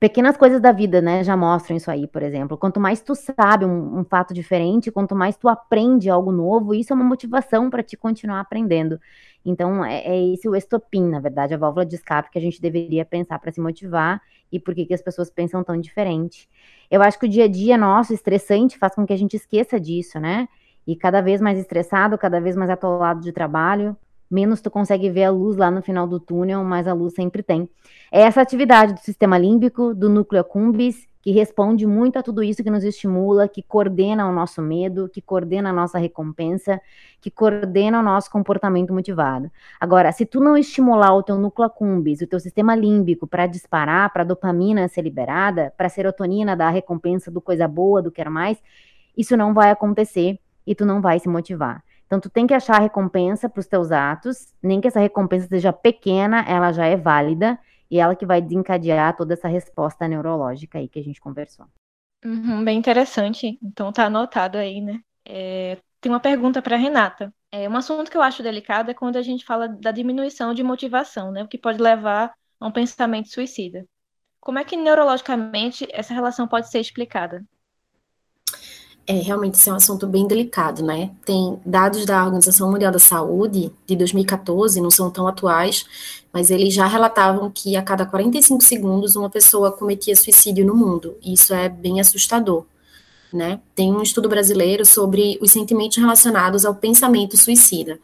pequenas 0.00 0.34
coisas 0.34 0.62
da 0.62 0.72
vida, 0.72 1.02
né, 1.02 1.22
já 1.22 1.36
mostram 1.36 1.76
isso 1.76 1.90
aí, 1.90 2.06
por 2.06 2.22
exemplo. 2.22 2.56
Quanto 2.56 2.80
mais 2.80 3.02
tu 3.02 3.14
sabe 3.14 3.66
um, 3.66 3.98
um 4.00 4.04
fato 4.04 4.32
diferente, 4.32 4.90
quanto 4.90 5.14
mais 5.14 5.36
tu 5.36 5.46
aprende 5.46 6.08
algo 6.08 6.32
novo, 6.32 6.74
isso 6.74 6.92
é 6.92 6.96
uma 6.96 7.04
motivação 7.04 7.68
para 7.68 7.82
te 7.82 7.98
continuar 7.98 8.40
aprendendo. 8.40 8.98
Então, 9.44 9.84
é, 9.84 10.02
é 10.06 10.32
esse 10.32 10.48
o 10.48 10.56
estopim, 10.56 11.06
na 11.06 11.20
verdade, 11.20 11.52
a 11.52 11.58
válvula 11.58 11.84
de 11.84 11.96
escape 11.96 12.30
que 12.30 12.38
a 12.38 12.40
gente 12.40 12.60
deveria 12.60 13.04
pensar 13.04 13.38
para 13.38 13.52
se 13.52 13.60
motivar 13.60 14.22
e 14.50 14.58
por 14.58 14.74
que, 14.74 14.86
que 14.86 14.94
as 14.94 15.02
pessoas 15.02 15.30
pensam 15.30 15.62
tão 15.62 15.78
diferente. 15.78 16.48
Eu 16.90 17.02
acho 17.02 17.18
que 17.18 17.26
o 17.26 17.28
dia 17.28 17.44
a 17.44 17.48
dia 17.48 17.76
nosso, 17.76 18.14
estressante, 18.14 18.78
faz 18.78 18.94
com 18.94 19.06
que 19.06 19.12
a 19.12 19.18
gente 19.18 19.36
esqueça 19.36 19.78
disso, 19.78 20.18
né? 20.18 20.48
E 20.86 20.96
cada 20.96 21.20
vez 21.20 21.40
mais 21.42 21.58
estressado, 21.58 22.16
cada 22.16 22.40
vez 22.40 22.56
mais 22.56 22.70
atolado 22.70 23.20
de 23.20 23.32
trabalho, 23.32 23.96
menos 24.30 24.60
tu 24.60 24.70
consegue 24.70 25.10
ver 25.10 25.24
a 25.24 25.30
luz 25.30 25.56
lá 25.56 25.70
no 25.70 25.82
final 25.82 26.06
do 26.06 26.20
túnel, 26.20 26.62
mas 26.62 26.86
a 26.86 26.92
luz 26.92 27.14
sempre 27.14 27.42
tem. 27.42 27.68
É 28.12 28.20
essa 28.22 28.40
atividade 28.40 28.94
do 28.94 29.00
sistema 29.00 29.36
límbico, 29.36 29.94
do 29.94 30.08
núcleo 30.08 30.40
accumbens, 30.40 31.08
que 31.22 31.32
responde 31.32 31.86
muito 31.86 32.18
a 32.18 32.22
tudo 32.22 32.42
isso 32.42 32.62
que 32.62 32.70
nos 32.70 32.82
estimula, 32.82 33.46
que 33.46 33.62
coordena 33.62 34.26
o 34.26 34.32
nosso 34.32 34.62
medo, 34.62 35.08
que 35.08 35.20
coordena 35.20 35.68
a 35.68 35.72
nossa 35.72 35.98
recompensa, 35.98 36.80
que 37.20 37.30
coordena 37.30 38.00
o 38.00 38.02
nosso 38.02 38.30
comportamento 38.30 38.92
motivado. 38.94 39.50
Agora, 39.78 40.12
se 40.12 40.24
tu 40.24 40.40
não 40.40 40.56
estimular 40.56 41.14
o 41.14 41.22
teu 41.22 41.36
núcleo 41.36 41.66
accumbens, 41.66 42.22
o 42.22 42.26
teu 42.26 42.40
sistema 42.40 42.74
límbico 42.74 43.26
para 43.26 43.46
disparar, 43.46 44.10
para 44.12 44.24
dopamina 44.24 44.88
ser 44.88 45.02
liberada, 45.02 45.72
para 45.76 45.90
serotonina 45.90 46.56
dar 46.56 46.68
a 46.68 46.70
recompensa 46.70 47.30
do 47.30 47.40
coisa 47.40 47.68
boa, 47.68 48.00
do 48.00 48.10
quer 48.10 48.30
mais, 48.30 48.56
isso 49.16 49.36
não 49.36 49.52
vai 49.52 49.70
acontecer 49.70 50.38
e 50.66 50.74
tu 50.74 50.86
não 50.86 51.02
vai 51.02 51.18
se 51.18 51.28
motivar. 51.28 51.82
Então, 52.10 52.18
tu 52.18 52.28
tem 52.28 52.44
que 52.44 52.52
achar 52.52 52.80
recompensa 52.80 53.48
para 53.48 53.60
os 53.60 53.68
teus 53.68 53.92
atos, 53.92 54.52
nem 54.60 54.80
que 54.80 54.88
essa 54.88 54.98
recompensa 54.98 55.46
seja 55.46 55.72
pequena, 55.72 56.40
ela 56.40 56.72
já 56.72 56.84
é 56.84 56.96
válida, 56.96 57.56
e 57.88 58.00
ela 58.00 58.16
que 58.16 58.26
vai 58.26 58.42
desencadear 58.42 59.16
toda 59.16 59.34
essa 59.34 59.46
resposta 59.46 60.08
neurológica 60.08 60.78
aí 60.78 60.88
que 60.88 60.98
a 60.98 61.04
gente 61.04 61.20
conversou. 61.20 61.66
Uhum, 62.24 62.64
bem 62.64 62.76
interessante. 62.76 63.56
Então, 63.62 63.92
tá 63.92 64.06
anotado 64.06 64.58
aí, 64.58 64.80
né? 64.80 64.98
É, 65.24 65.78
tem 66.00 66.10
uma 66.10 66.18
pergunta 66.18 66.60
para 66.60 66.76
Renata. 66.76 67.32
É, 67.52 67.68
um 67.68 67.76
assunto 67.76 68.10
que 68.10 68.16
eu 68.16 68.22
acho 68.22 68.42
delicado 68.42 68.90
é 68.90 68.94
quando 68.94 69.14
a 69.14 69.22
gente 69.22 69.44
fala 69.44 69.68
da 69.68 69.92
diminuição 69.92 70.52
de 70.52 70.64
motivação, 70.64 71.30
né? 71.30 71.44
O 71.44 71.48
que 71.48 71.56
pode 71.56 71.80
levar 71.80 72.34
a 72.58 72.66
um 72.66 72.72
pensamento 72.72 73.28
suicida. 73.28 73.86
Como 74.40 74.58
é 74.58 74.64
que 74.64 74.76
neurologicamente 74.76 75.86
essa 75.92 76.12
relação 76.12 76.48
pode 76.48 76.68
ser 76.68 76.80
explicada? 76.80 77.44
É, 79.10 79.14
realmente, 79.14 79.54
isso 79.54 79.68
é 79.68 79.72
um 79.72 79.76
assunto 79.76 80.06
bem 80.06 80.24
delicado, 80.24 80.84
né? 80.84 81.10
Tem 81.24 81.58
dados 81.66 82.06
da 82.06 82.22
Organização 82.24 82.70
Mundial 82.70 82.92
da 82.92 83.00
Saúde 83.00 83.72
de 83.84 83.96
2014, 83.96 84.80
não 84.80 84.88
são 84.88 85.10
tão 85.10 85.26
atuais, 85.26 85.84
mas 86.32 86.48
eles 86.48 86.72
já 86.72 86.86
relatavam 86.86 87.50
que 87.50 87.74
a 87.74 87.82
cada 87.82 88.06
45 88.06 88.62
segundos 88.62 89.16
uma 89.16 89.28
pessoa 89.28 89.72
cometia 89.72 90.14
suicídio 90.14 90.64
no 90.64 90.76
mundo. 90.76 91.16
E 91.24 91.32
isso 91.32 91.52
é 91.52 91.68
bem 91.68 92.00
assustador, 92.00 92.64
né? 93.32 93.58
Tem 93.74 93.92
um 93.92 94.00
estudo 94.00 94.28
brasileiro 94.28 94.86
sobre 94.86 95.40
os 95.42 95.50
sentimentos 95.50 95.96
relacionados 95.98 96.64
ao 96.64 96.76
pensamento 96.76 97.36
suicida. 97.36 97.98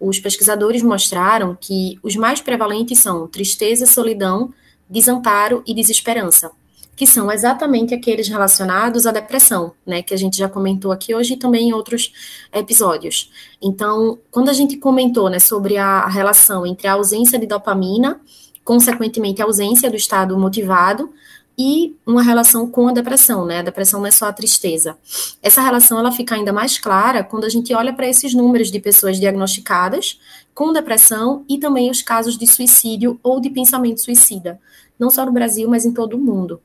Os 0.00 0.18
pesquisadores 0.18 0.82
mostraram 0.82 1.56
que 1.60 2.00
os 2.02 2.16
mais 2.16 2.40
prevalentes 2.40 2.98
são 2.98 3.28
tristeza, 3.28 3.86
solidão, 3.86 4.52
desamparo 4.90 5.62
e 5.64 5.72
desesperança 5.72 6.50
que 6.98 7.06
são 7.06 7.30
exatamente 7.30 7.94
aqueles 7.94 8.26
relacionados 8.26 9.06
à 9.06 9.12
depressão, 9.12 9.72
né, 9.86 10.02
que 10.02 10.12
a 10.12 10.16
gente 10.16 10.36
já 10.36 10.48
comentou 10.48 10.90
aqui 10.90 11.14
hoje 11.14 11.34
e 11.34 11.36
também 11.36 11.68
em 11.68 11.72
outros 11.72 12.12
episódios. 12.52 13.30
Então, 13.62 14.18
quando 14.32 14.48
a 14.48 14.52
gente 14.52 14.76
comentou, 14.76 15.30
né, 15.30 15.38
sobre 15.38 15.76
a 15.76 16.08
relação 16.08 16.66
entre 16.66 16.88
a 16.88 16.94
ausência 16.94 17.38
de 17.38 17.46
dopamina, 17.46 18.20
consequentemente 18.64 19.40
a 19.40 19.44
ausência 19.44 19.88
do 19.88 19.96
estado 19.96 20.36
motivado, 20.36 21.08
e 21.56 21.96
uma 22.06 22.22
relação 22.22 22.70
com 22.70 22.86
a 22.86 22.92
depressão, 22.92 23.44
né? 23.44 23.58
A 23.58 23.62
depressão 23.62 23.98
não 23.98 24.06
é 24.06 24.12
só 24.12 24.26
a 24.26 24.32
tristeza. 24.32 24.96
Essa 25.42 25.60
relação 25.60 25.98
ela 25.98 26.12
fica 26.12 26.36
ainda 26.36 26.52
mais 26.52 26.78
clara 26.78 27.24
quando 27.24 27.44
a 27.44 27.48
gente 27.48 27.74
olha 27.74 27.92
para 27.92 28.06
esses 28.06 28.32
números 28.32 28.70
de 28.70 28.78
pessoas 28.78 29.18
diagnosticadas 29.18 30.20
com 30.54 30.72
depressão 30.72 31.44
e 31.48 31.58
também 31.58 31.90
os 31.90 32.00
casos 32.00 32.38
de 32.38 32.46
suicídio 32.46 33.18
ou 33.24 33.40
de 33.40 33.50
pensamento 33.50 34.00
suicida, 34.00 34.60
não 34.98 35.10
só 35.10 35.24
no 35.24 35.32
Brasil, 35.32 35.68
mas 35.68 35.84
em 35.84 35.92
todo 35.92 36.14
o 36.14 36.20
mundo. 36.20 36.60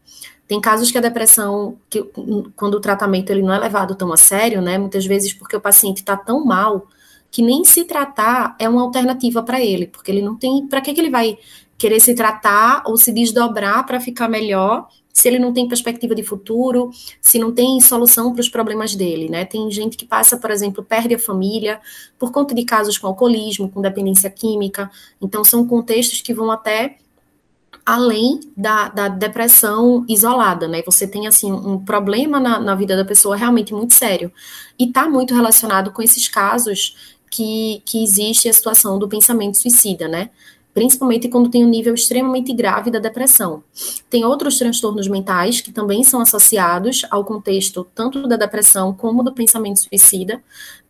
Tem 0.47 0.59
casos 0.59 0.91
que 0.91 0.97
a 0.97 1.01
depressão, 1.01 1.77
que, 1.89 2.03
quando 2.55 2.75
o 2.75 2.79
tratamento 2.79 3.29
ele 3.29 3.41
não 3.41 3.53
é 3.53 3.59
levado 3.59 3.95
tão 3.95 4.11
a 4.11 4.17
sério, 4.17 4.61
né? 4.61 4.77
Muitas 4.77 5.05
vezes 5.05 5.33
porque 5.33 5.55
o 5.55 5.61
paciente 5.61 5.97
está 5.97 6.17
tão 6.17 6.43
mal 6.45 6.87
que 7.31 7.41
nem 7.41 7.65
se 7.65 7.83
tratar 7.83 8.55
é 8.59 8.69
uma 8.69 8.83
alternativa 8.83 9.41
para 9.41 9.59
ele, 9.59 9.87
porque 9.87 10.11
ele 10.11 10.21
não 10.21 10.35
tem. 10.35 10.67
Para 10.67 10.81
que, 10.81 10.93
que 10.93 11.01
ele 11.01 11.09
vai 11.09 11.37
querer 11.77 11.99
se 11.99 12.13
tratar 12.13 12.83
ou 12.85 12.97
se 12.97 13.11
desdobrar 13.11 13.85
para 13.85 13.99
ficar 13.99 14.29
melhor, 14.29 14.87
se 15.11 15.27
ele 15.27 15.39
não 15.39 15.53
tem 15.53 15.67
perspectiva 15.67 16.13
de 16.13 16.23
futuro, 16.23 16.91
se 17.21 17.39
não 17.39 17.51
tem 17.51 17.79
solução 17.81 18.31
para 18.33 18.41
os 18.41 18.49
problemas 18.49 18.95
dele, 18.95 19.29
né? 19.29 19.45
Tem 19.45 19.69
gente 19.71 19.97
que 19.97 20.05
passa, 20.05 20.37
por 20.37 20.51
exemplo, 20.51 20.83
perde 20.83 21.15
a 21.15 21.19
família 21.19 21.79
por 22.19 22.31
conta 22.31 22.53
de 22.53 22.63
casos 22.65 22.97
com 22.97 23.07
alcoolismo, 23.07 23.69
com 23.69 23.81
dependência 23.81 24.29
química. 24.29 24.91
Então, 25.21 25.43
são 25.43 25.67
contextos 25.67 26.21
que 26.21 26.33
vão 26.33 26.51
até 26.51 26.97
além 27.85 28.39
da, 28.55 28.89
da 28.89 29.07
depressão 29.07 30.05
isolada, 30.07 30.67
né? 30.67 30.81
Você 30.85 31.07
tem, 31.07 31.27
assim, 31.27 31.51
um 31.51 31.77
problema 31.83 32.39
na, 32.39 32.59
na 32.59 32.75
vida 32.75 32.95
da 32.95 33.05
pessoa 33.05 33.35
realmente 33.35 33.73
muito 33.73 33.93
sério. 33.93 34.31
E 34.79 34.85
está 34.85 35.09
muito 35.09 35.33
relacionado 35.33 35.91
com 35.91 36.01
esses 36.01 36.27
casos 36.27 36.95
que, 37.29 37.81
que 37.85 38.03
existe 38.03 38.47
a 38.47 38.53
situação 38.53 38.97
do 38.97 39.09
pensamento 39.09 39.59
suicida, 39.59 40.07
né? 40.07 40.29
principalmente 40.73 41.29
quando 41.29 41.49
tem 41.49 41.63
um 41.63 41.69
nível 41.69 41.93
extremamente 41.93 42.51
grave 42.53 42.89
da 42.89 42.99
depressão. 42.99 43.63
Tem 44.09 44.25
outros 44.25 44.57
transtornos 44.57 45.07
mentais 45.07 45.61
que 45.61 45.71
também 45.71 46.03
são 46.03 46.19
associados 46.19 47.05
ao 47.11 47.23
contexto 47.23 47.87
tanto 47.93 48.27
da 48.27 48.35
depressão 48.35 48.93
como 48.93 49.23
do 49.23 49.33
pensamento 49.33 49.81
suicida, 49.81 50.41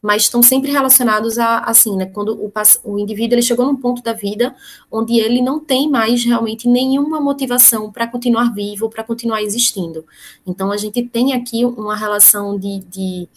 mas 0.03 0.23
estão 0.23 0.43
sempre 0.43 0.69
relacionados 0.69 1.39
a, 1.39 1.59
assim, 1.59 1.95
né, 1.95 2.05
quando 2.05 2.33
o, 2.33 2.51
o 2.83 2.99
indivíduo 2.99 3.35
ele 3.35 3.41
chegou 3.41 3.65
num 3.65 3.77
ponto 3.77 4.03
da 4.03 4.11
vida 4.11 4.53
onde 4.91 5.17
ele 5.17 5.41
não 5.41 5.61
tem 5.61 5.89
mais 5.89 6.25
realmente 6.25 6.67
nenhuma 6.67 7.21
motivação 7.21 7.89
para 7.89 8.05
continuar 8.05 8.53
vivo, 8.53 8.89
para 8.89 9.01
continuar 9.01 9.41
existindo. 9.41 10.05
Então, 10.45 10.73
a 10.73 10.77
gente 10.77 11.01
tem 11.03 11.31
aqui 11.31 11.63
uma 11.63 11.95
relação 11.95 12.59
de, 12.59 12.79
de 12.81 13.29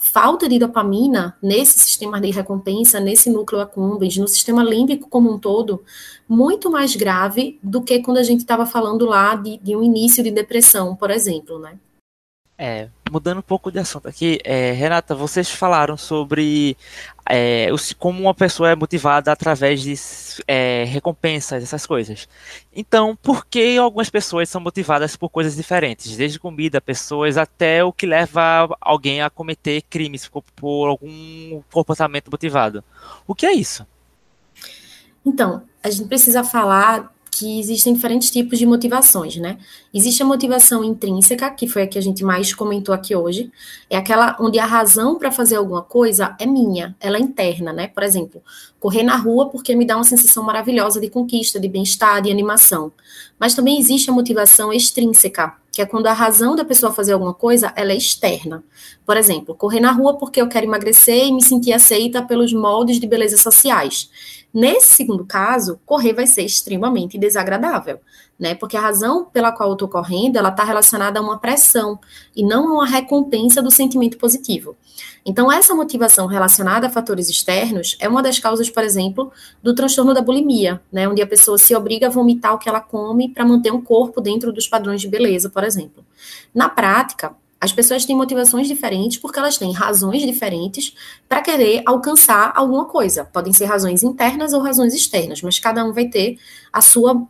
falta 0.00 0.48
de 0.48 0.58
dopamina 0.58 1.36
nesse 1.42 1.78
sistema 1.78 2.18
de 2.18 2.30
recompensa, 2.30 2.98
nesse 2.98 3.28
núcleo 3.28 3.60
accumbens, 3.60 4.16
no 4.16 4.26
sistema 4.26 4.64
límbico 4.64 5.10
como 5.10 5.30
um 5.30 5.38
todo, 5.38 5.84
muito 6.26 6.70
mais 6.70 6.96
grave 6.96 7.58
do 7.62 7.82
que 7.82 7.98
quando 8.00 8.16
a 8.16 8.22
gente 8.22 8.40
estava 8.40 8.64
falando 8.64 9.04
lá 9.04 9.34
de, 9.34 9.58
de, 9.58 9.76
um 9.76 9.82
início 9.82 10.24
de 10.24 10.30
depressão, 10.30 10.96
por 10.96 11.10
exemplo, 11.10 11.58
né? 11.58 11.78
É, 12.56 12.88
mudando 13.10 13.38
um 13.38 13.42
pouco 13.42 13.70
de 13.70 13.78
assunto 13.78 14.08
aqui, 14.08 14.38
é, 14.44 14.72
Renata, 14.72 15.14
vocês 15.14 15.50
falaram 15.50 15.96
sobre 15.96 16.76
é, 17.28 17.68
como 17.98 18.22
uma 18.22 18.34
pessoa 18.34 18.70
é 18.70 18.74
motivada 18.74 19.30
através 19.30 19.82
de 19.82 19.94
é, 20.46 20.84
recompensas, 20.84 21.62
essas 21.62 21.86
coisas. 21.86 22.28
Então, 22.74 23.16
por 23.16 23.46
que 23.46 23.76
algumas 23.76 24.08
pessoas 24.08 24.48
são 24.48 24.60
motivadas 24.60 25.16
por 25.16 25.28
coisas 25.28 25.56
diferentes? 25.56 26.16
Desde 26.16 26.38
comida, 26.38 26.80
pessoas, 26.80 27.36
até 27.36 27.84
o 27.84 27.92
que 27.92 28.06
leva 28.06 28.74
alguém 28.80 29.20
a 29.22 29.30
cometer 29.30 29.82
crimes 29.82 30.26
por, 30.28 30.42
por 30.56 30.88
algum 30.88 31.62
comportamento 31.70 32.30
motivado. 32.30 32.82
O 33.26 33.34
que 33.34 33.46
é 33.46 33.52
isso? 33.52 33.86
Então, 35.24 35.62
a 35.82 35.90
gente 35.90 36.08
precisa 36.08 36.42
falar 36.42 37.12
que 37.30 37.60
existem 37.60 37.94
diferentes 37.94 38.30
tipos 38.30 38.58
de 38.58 38.66
motivações, 38.66 39.36
né? 39.36 39.58
Existe 39.92 40.22
a 40.22 40.26
motivação 40.26 40.82
intrínseca, 40.82 41.50
que 41.50 41.68
foi 41.68 41.82
a 41.82 41.86
que 41.86 41.98
a 41.98 42.02
gente 42.02 42.24
mais 42.24 42.54
comentou 42.54 42.94
aqui 42.94 43.14
hoje, 43.14 43.50
é 43.88 43.96
aquela 43.96 44.36
onde 44.40 44.58
a 44.58 44.66
razão 44.66 45.18
para 45.18 45.30
fazer 45.30 45.56
alguma 45.56 45.82
coisa 45.82 46.34
é 46.38 46.46
minha, 46.46 46.96
ela 47.00 47.16
é 47.16 47.20
interna, 47.20 47.72
né? 47.72 47.88
Por 47.88 48.02
exemplo, 48.02 48.42
correr 48.80 49.02
na 49.02 49.16
rua 49.16 49.48
porque 49.48 49.74
me 49.74 49.84
dá 49.84 49.96
uma 49.96 50.04
sensação 50.04 50.42
maravilhosa 50.42 51.00
de 51.00 51.10
conquista, 51.10 51.60
de 51.60 51.68
bem-estar, 51.68 52.22
de 52.22 52.30
animação. 52.30 52.92
Mas 53.38 53.54
também 53.54 53.78
existe 53.78 54.10
a 54.10 54.12
motivação 54.12 54.72
extrínseca, 54.72 55.54
que 55.70 55.82
é 55.82 55.86
quando 55.86 56.08
a 56.08 56.12
razão 56.12 56.56
da 56.56 56.64
pessoa 56.64 56.92
fazer 56.92 57.12
alguma 57.12 57.32
coisa, 57.32 57.72
ela 57.76 57.92
é 57.92 57.96
externa. 57.96 58.64
Por 59.06 59.16
exemplo, 59.16 59.54
correr 59.54 59.78
na 59.78 59.92
rua 59.92 60.18
porque 60.18 60.40
eu 60.40 60.48
quero 60.48 60.66
emagrecer 60.66 61.26
e 61.26 61.32
me 61.32 61.40
sentir 61.40 61.72
aceita 61.72 62.20
pelos 62.20 62.52
moldes 62.52 62.98
de 62.98 63.06
beleza 63.06 63.36
sociais. 63.36 64.10
Nesse 64.52 64.94
segundo 64.94 65.26
caso, 65.26 65.78
correr 65.84 66.14
vai 66.14 66.26
ser 66.26 66.42
extremamente 66.42 67.18
desagradável, 67.18 68.00
né? 68.38 68.54
Porque 68.54 68.76
a 68.76 68.80
razão 68.80 69.26
pela 69.26 69.52
qual 69.52 69.68
eu 69.68 69.74
estou 69.74 69.88
correndo, 69.88 70.36
ela 70.36 70.48
está 70.48 70.64
relacionada 70.64 71.18
a 71.18 71.22
uma 71.22 71.38
pressão 71.38 71.98
e 72.34 72.42
não 72.42 72.68
a 72.68 72.72
uma 72.72 72.86
recompensa 72.86 73.60
do 73.60 73.70
sentimento 73.70 74.16
positivo. 74.16 74.74
Então, 75.24 75.52
essa 75.52 75.74
motivação 75.74 76.26
relacionada 76.26 76.86
a 76.86 76.90
fatores 76.90 77.28
externos 77.28 77.96
é 78.00 78.08
uma 78.08 78.22
das 78.22 78.38
causas, 78.38 78.70
por 78.70 78.82
exemplo, 78.82 79.30
do 79.62 79.74
transtorno 79.74 80.14
da 80.14 80.22
bulimia, 80.22 80.80
né? 80.90 81.06
Onde 81.06 81.20
a 81.20 81.26
pessoa 81.26 81.58
se 81.58 81.74
obriga 81.74 82.06
a 82.06 82.10
vomitar 82.10 82.54
o 82.54 82.58
que 82.58 82.68
ela 82.68 82.80
come 82.80 83.28
para 83.28 83.44
manter 83.44 83.70
um 83.70 83.82
corpo 83.82 84.20
dentro 84.20 84.50
dos 84.50 84.66
padrões 84.66 85.02
de 85.02 85.08
beleza, 85.08 85.50
por 85.50 85.62
exemplo. 85.62 86.02
Na 86.54 86.70
prática, 86.70 87.36
as 87.60 87.72
pessoas 87.72 88.04
têm 88.04 88.16
motivações 88.16 88.68
diferentes 88.68 89.18
porque 89.18 89.38
elas 89.38 89.58
têm 89.58 89.72
razões 89.72 90.22
diferentes 90.22 90.94
para 91.28 91.42
querer 91.42 91.82
alcançar 91.84 92.52
alguma 92.54 92.84
coisa. 92.84 93.24
Podem 93.24 93.52
ser 93.52 93.64
razões 93.64 94.02
internas 94.02 94.52
ou 94.52 94.60
razões 94.60 94.94
externas, 94.94 95.42
mas 95.42 95.58
cada 95.58 95.84
um 95.84 95.92
vai 95.92 96.06
ter 96.06 96.38
a 96.72 96.80
sua 96.80 97.26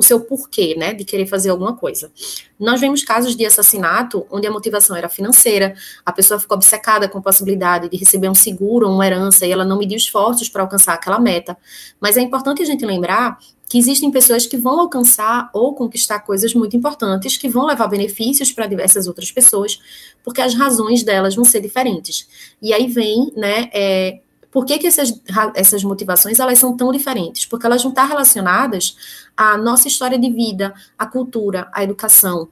o 0.00 0.02
seu 0.02 0.18
porquê, 0.18 0.74
né, 0.78 0.94
de 0.94 1.04
querer 1.04 1.26
fazer 1.26 1.50
alguma 1.50 1.76
coisa. 1.76 2.10
Nós 2.58 2.80
vemos 2.80 3.04
casos 3.04 3.36
de 3.36 3.44
assassinato 3.44 4.26
onde 4.30 4.46
a 4.46 4.50
motivação 4.50 4.96
era 4.96 5.10
financeira, 5.10 5.74
a 6.06 6.10
pessoa 6.10 6.40
ficou 6.40 6.56
obcecada 6.56 7.06
com 7.06 7.18
a 7.18 7.20
possibilidade 7.20 7.86
de 7.90 7.98
receber 7.98 8.30
um 8.30 8.34
seguro 8.34 8.88
ou 8.88 8.94
uma 8.94 9.06
herança 9.06 9.44
e 9.44 9.52
ela 9.52 9.62
não 9.62 9.76
mediu 9.76 9.98
esforços 9.98 10.48
para 10.48 10.62
alcançar 10.62 10.94
aquela 10.94 11.20
meta. 11.20 11.54
Mas 12.00 12.16
é 12.16 12.22
importante 12.22 12.62
a 12.62 12.64
gente 12.64 12.82
lembrar 12.86 13.38
que 13.68 13.76
existem 13.76 14.10
pessoas 14.10 14.46
que 14.46 14.56
vão 14.56 14.80
alcançar 14.80 15.50
ou 15.52 15.74
conquistar 15.74 16.20
coisas 16.20 16.54
muito 16.54 16.74
importantes, 16.74 17.36
que 17.36 17.46
vão 17.46 17.66
levar 17.66 17.86
benefícios 17.86 18.50
para 18.50 18.66
diversas 18.66 19.06
outras 19.06 19.30
pessoas, 19.30 19.78
porque 20.24 20.40
as 20.40 20.54
razões 20.54 21.02
delas 21.02 21.34
vão 21.34 21.44
ser 21.44 21.60
diferentes. 21.60 22.26
E 22.62 22.72
aí 22.72 22.86
vem, 22.86 23.30
né, 23.36 23.68
é, 23.74 24.20
por 24.50 24.64
que, 24.64 24.78
que 24.78 24.86
essas, 24.86 25.20
essas 25.54 25.84
motivações 25.84 26.40
elas 26.40 26.58
são 26.58 26.76
tão 26.76 26.90
diferentes? 26.90 27.46
Porque 27.46 27.66
elas 27.66 27.82
vão 27.82 27.90
estar 27.90 28.04
relacionadas 28.04 28.96
à 29.36 29.56
nossa 29.56 29.88
história 29.88 30.18
de 30.18 30.30
vida, 30.30 30.74
à 30.98 31.06
cultura, 31.06 31.68
à 31.72 31.84
educação, 31.84 32.48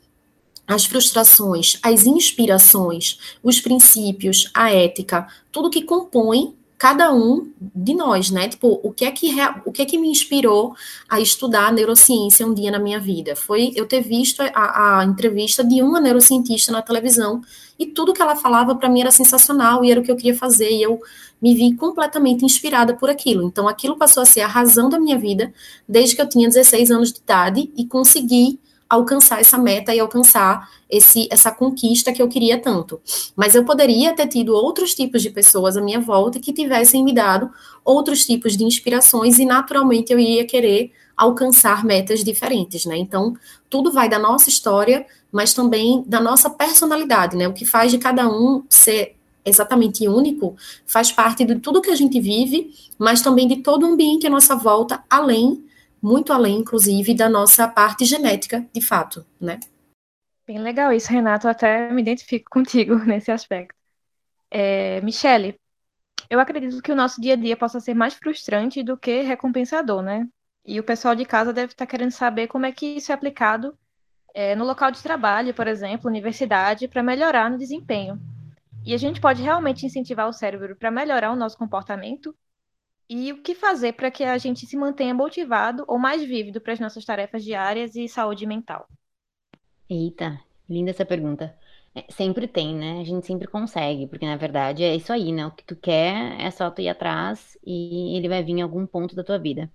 as 0.67 0.85
frustrações, 0.85 1.79
as 1.83 2.05
inspirações, 2.05 3.19
os 3.43 3.61
princípios, 3.61 4.51
a 4.53 4.71
ética, 4.71 5.27
tudo 5.51 5.71
que 5.71 5.83
compõe 5.83 6.58
cada 6.79 7.12
um 7.12 7.51
de 7.59 7.93
nós, 7.93 8.31
né? 8.31 8.49
Tipo, 8.49 8.81
o 8.85 8.93
que 8.93 9.05
é 9.05 9.11
que 9.11 9.31
o 9.67 9.73
que 9.73 9.83
é 9.83 9.85
que 9.85 9.99
me 9.99 10.09
inspirou 10.09 10.75
a 11.09 11.21
estudar 11.21 11.73
neurociência 11.73 12.47
um 12.47 12.55
dia 12.55 12.71
na 12.71 12.79
minha 12.79 13.01
vida? 13.01 13.35
Foi 13.35 13.73
eu 13.75 13.85
ter 13.85 14.01
visto 14.01 14.41
a, 14.41 15.01
a 15.01 15.05
entrevista 15.05 15.64
de 15.64 15.83
uma 15.83 16.01
neurocientista 16.01 16.71
na 16.71 16.81
televisão 16.81 17.41
e 17.77 17.87
tudo 17.87 18.14
que 18.14 18.23
ela 18.23 18.37
falava 18.37 18.77
para 18.77 18.88
mim 18.88 19.01
era 19.01 19.11
sensacional 19.11 19.85
e 19.85 19.91
era 19.91 20.01
o 20.01 20.05
que 20.05 20.11
eu 20.11 20.17
queria 20.17 20.37
fazer 20.37 20.71
e 20.71 20.81
eu 20.81 21.01
me 21.43 21.53
vi 21.53 21.75
completamente 21.75 22.45
inspirada 22.45 22.95
por 22.95 23.11
aquilo. 23.11 23.43
Então 23.43 23.67
aquilo 23.67 23.97
passou 23.97 24.23
a 24.23 24.27
ser 24.27 24.43
a 24.43 24.47
razão 24.47 24.88
da 24.88 25.01
minha 25.01 25.19
vida 25.19 25.53
desde 25.88 26.14
que 26.14 26.23
eu 26.23 26.29
tinha 26.29 26.49
16 26.49 26.93
anos 26.93 27.12
de 27.12 27.19
idade 27.19 27.73
e 27.77 27.85
consegui 27.87 28.61
alcançar 28.88 29.40
essa 29.40 29.59
meta 29.59 29.94
e 29.94 30.01
alcançar 30.01 30.70
esse, 30.88 31.29
essa 31.31 31.51
conquista 31.51 32.12
que 32.12 32.22
eu 32.22 32.29
queria 32.29 32.59
tanto. 32.59 33.01
Mas 33.37 33.55
eu 33.55 33.64
poderia 33.64 34.14
ter 34.14 34.27
tido 34.27 34.55
outros 34.55 34.94
tipos 34.94 35.22
de 35.22 35.31
pessoas 35.31 35.77
à 35.77 35.81
minha 35.81 36.01
volta 36.01 36.40
que 36.40 36.53
tivessem 36.53 37.05
me 37.05 37.12
dado 37.12 37.51
outros 37.85 38.24
tipos 38.24 38.57
de 38.57 38.64
inspirações 38.64 39.38
e 39.38 39.44
naturalmente 39.44 40.12
eu 40.12 40.18
iria 40.18 40.46
querer 40.46 40.92
alcançar 41.16 41.85
metas 41.85 42.22
diferentes, 42.22 42.87
né? 42.87 42.96
Então, 42.96 43.35
tudo 43.68 43.90
vai 43.90 44.09
da 44.09 44.18
nossa 44.18 44.48
história, 44.48 45.05
mas 45.33 45.53
também 45.53 46.05
da 46.07 46.20
nossa 46.20 46.48
personalidade, 46.48 47.37
né? 47.37 47.48
O 47.48 47.53
que 47.53 47.66
faz 47.66 47.90
de 47.90 47.98
cada 47.98 48.29
um 48.29 48.62
ser 48.68 49.16
exatamente 49.44 50.07
único 50.07 50.57
faz 50.87 51.11
parte 51.11 51.44
de 51.44 51.57
tudo 51.57 51.83
que 51.83 51.90
a 51.90 51.96
gente 51.96 52.20
vive, 52.20 52.72
mas 52.98 53.20
também 53.20 53.48
de 53.48 53.57
todo 53.57 53.85
o 53.85 53.92
ambiente 53.92 54.27
à 54.27 54.31
nossa 54.31 54.55
volta, 54.55 55.03
além 55.11 55.64
muito 56.03 56.33
além, 56.33 56.57
inclusive, 56.57 57.15
da 57.15 57.29
nossa 57.29 57.67
parte 57.69 58.05
genética, 58.05 58.67
de 58.73 58.81
fato, 58.81 59.27
né? 59.41 59.59
Bem 60.47 60.59
legal 60.59 60.93
isso, 60.93 61.13
Renato. 61.13 61.47
Até 61.47 61.91
me 61.93 62.01
identifico 62.01 62.49
contigo 62.51 62.97
nesse 62.97 63.31
aspecto. 63.31 63.75
É, 64.51 65.01
Michele, 65.03 65.59
eu 66.31 66.41
acredito 66.41 66.81
que 66.83 66.93
o 66.93 66.97
nosso 66.97 67.21
dia 67.21 67.35
a 67.35 67.37
dia 67.37 67.57
possa 67.57 67.81
ser 67.81 67.95
mais 67.95 68.15
frustrante 68.15 68.83
do 68.83 68.97
que 68.97 69.23
recompensador, 69.23 70.03
né? 70.03 70.27
E 70.65 70.79
o 70.79 70.85
pessoal 70.85 71.15
de 71.15 71.25
casa 71.25 71.53
deve 71.53 71.73
estar 71.73 71.87
querendo 71.87 72.11
saber 72.11 72.47
como 72.47 72.67
é 72.67 72.73
que 72.73 72.87
isso 72.97 73.11
é 73.11 73.15
aplicado 73.15 73.77
é, 74.35 74.55
no 74.55 74.65
local 74.65 74.91
de 74.91 75.03
trabalho, 75.03 75.55
por 75.55 75.67
exemplo, 75.67 76.09
universidade, 76.09 76.87
para 76.89 77.03
melhorar 77.03 77.51
no 77.51 77.59
desempenho. 77.59 78.21
E 78.85 78.95
a 78.95 78.97
gente 78.97 79.21
pode 79.21 79.43
realmente 79.43 79.85
incentivar 79.85 80.29
o 80.29 80.33
cérebro 80.33 80.77
para 80.77 80.91
melhorar 80.91 81.33
o 81.33 81.37
nosso 81.37 81.57
comportamento 81.57 82.35
e 83.09 83.33
o 83.33 83.42
que 83.42 83.55
fazer 83.55 83.92
para 83.94 84.11
que 84.11 84.25
a 84.25 84.37
gente 84.38 84.66
se 84.66 84.77
mantenha 84.77 85.14
motivado 85.14 85.85
ou 85.88 85.99
mais 85.99 86.23
vívido 86.23 86.61
para 86.61 86.73
as 86.75 86.81
nossas 86.81 87.05
tarefas 87.05 87.42
diárias 87.42 87.97
e 87.97 88.09
saúde 88.09 88.47
mental. 88.47 88.87
Eita, 89.88 90.40
linda 90.68 90.90
essa 90.90 91.05
pergunta. 91.05 91.57
É, 91.94 92.05
sempre 92.11 92.47
tem, 92.47 92.75
né? 92.77 93.01
A 93.01 93.05
gente 93.05 93.27
sempre 93.27 93.49
consegue, 93.49 94.07
porque 94.07 94.27
na 94.27 94.37
verdade 94.37 94.85
é 94.85 94.94
isso 94.94 95.12
aí, 95.12 95.33
né? 95.33 95.47
O 95.47 95.51
que 95.51 95.64
tu 95.64 95.75
quer 95.75 96.38
é 96.40 96.51
só 96.51 96.71
tu 96.71 96.83
ir 96.83 96.88
atrás 96.88 97.57
e 97.66 98.16
ele 98.16 98.29
vai 98.29 98.42
vir 98.42 98.53
em 98.53 98.62
algum 98.62 98.87
ponto 98.87 99.16
da 99.16 99.25
tua 99.25 99.38
vida. 99.38 99.71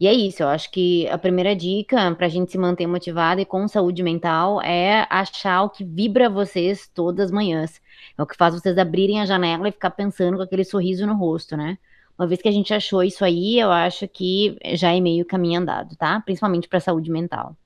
E 0.00 0.06
é 0.06 0.12
isso, 0.14 0.42
eu 0.44 0.48
acho 0.48 0.70
que 0.70 1.08
a 1.08 1.18
primeira 1.18 1.56
dica 1.56 2.14
para 2.14 2.26
a 2.26 2.28
gente 2.28 2.52
se 2.52 2.58
manter 2.58 2.86
motivado 2.86 3.40
e 3.40 3.44
com 3.44 3.66
saúde 3.66 4.02
mental 4.02 4.62
é 4.62 5.06
achar 5.10 5.62
o 5.64 5.70
que 5.70 5.84
vibra 5.84 6.30
vocês 6.30 6.88
todas 6.88 7.26
as 7.26 7.30
manhãs. 7.32 7.80
É 8.16 8.22
o 8.22 8.26
que 8.26 8.36
faz 8.36 8.54
vocês 8.54 8.78
abrirem 8.78 9.20
a 9.20 9.26
janela 9.26 9.68
e 9.68 9.72
ficar 9.72 9.90
pensando 9.90 10.36
com 10.36 10.42
aquele 10.44 10.64
sorriso 10.64 11.04
no 11.06 11.16
rosto, 11.16 11.56
né? 11.56 11.78
Uma 12.18 12.26
vez 12.26 12.42
que 12.42 12.48
a 12.48 12.52
gente 12.52 12.74
achou 12.74 13.02
isso 13.02 13.24
aí, 13.24 13.60
eu 13.60 13.70
acho 13.70 14.08
que 14.08 14.58
já 14.74 14.92
é 14.94 15.00
meio 15.00 15.24
caminho 15.24 15.60
andado, 15.60 15.94
tá? 15.96 16.20
Principalmente 16.20 16.68
para 16.68 16.78
a 16.78 16.80
saúde 16.80 17.10
mental. 17.10 17.56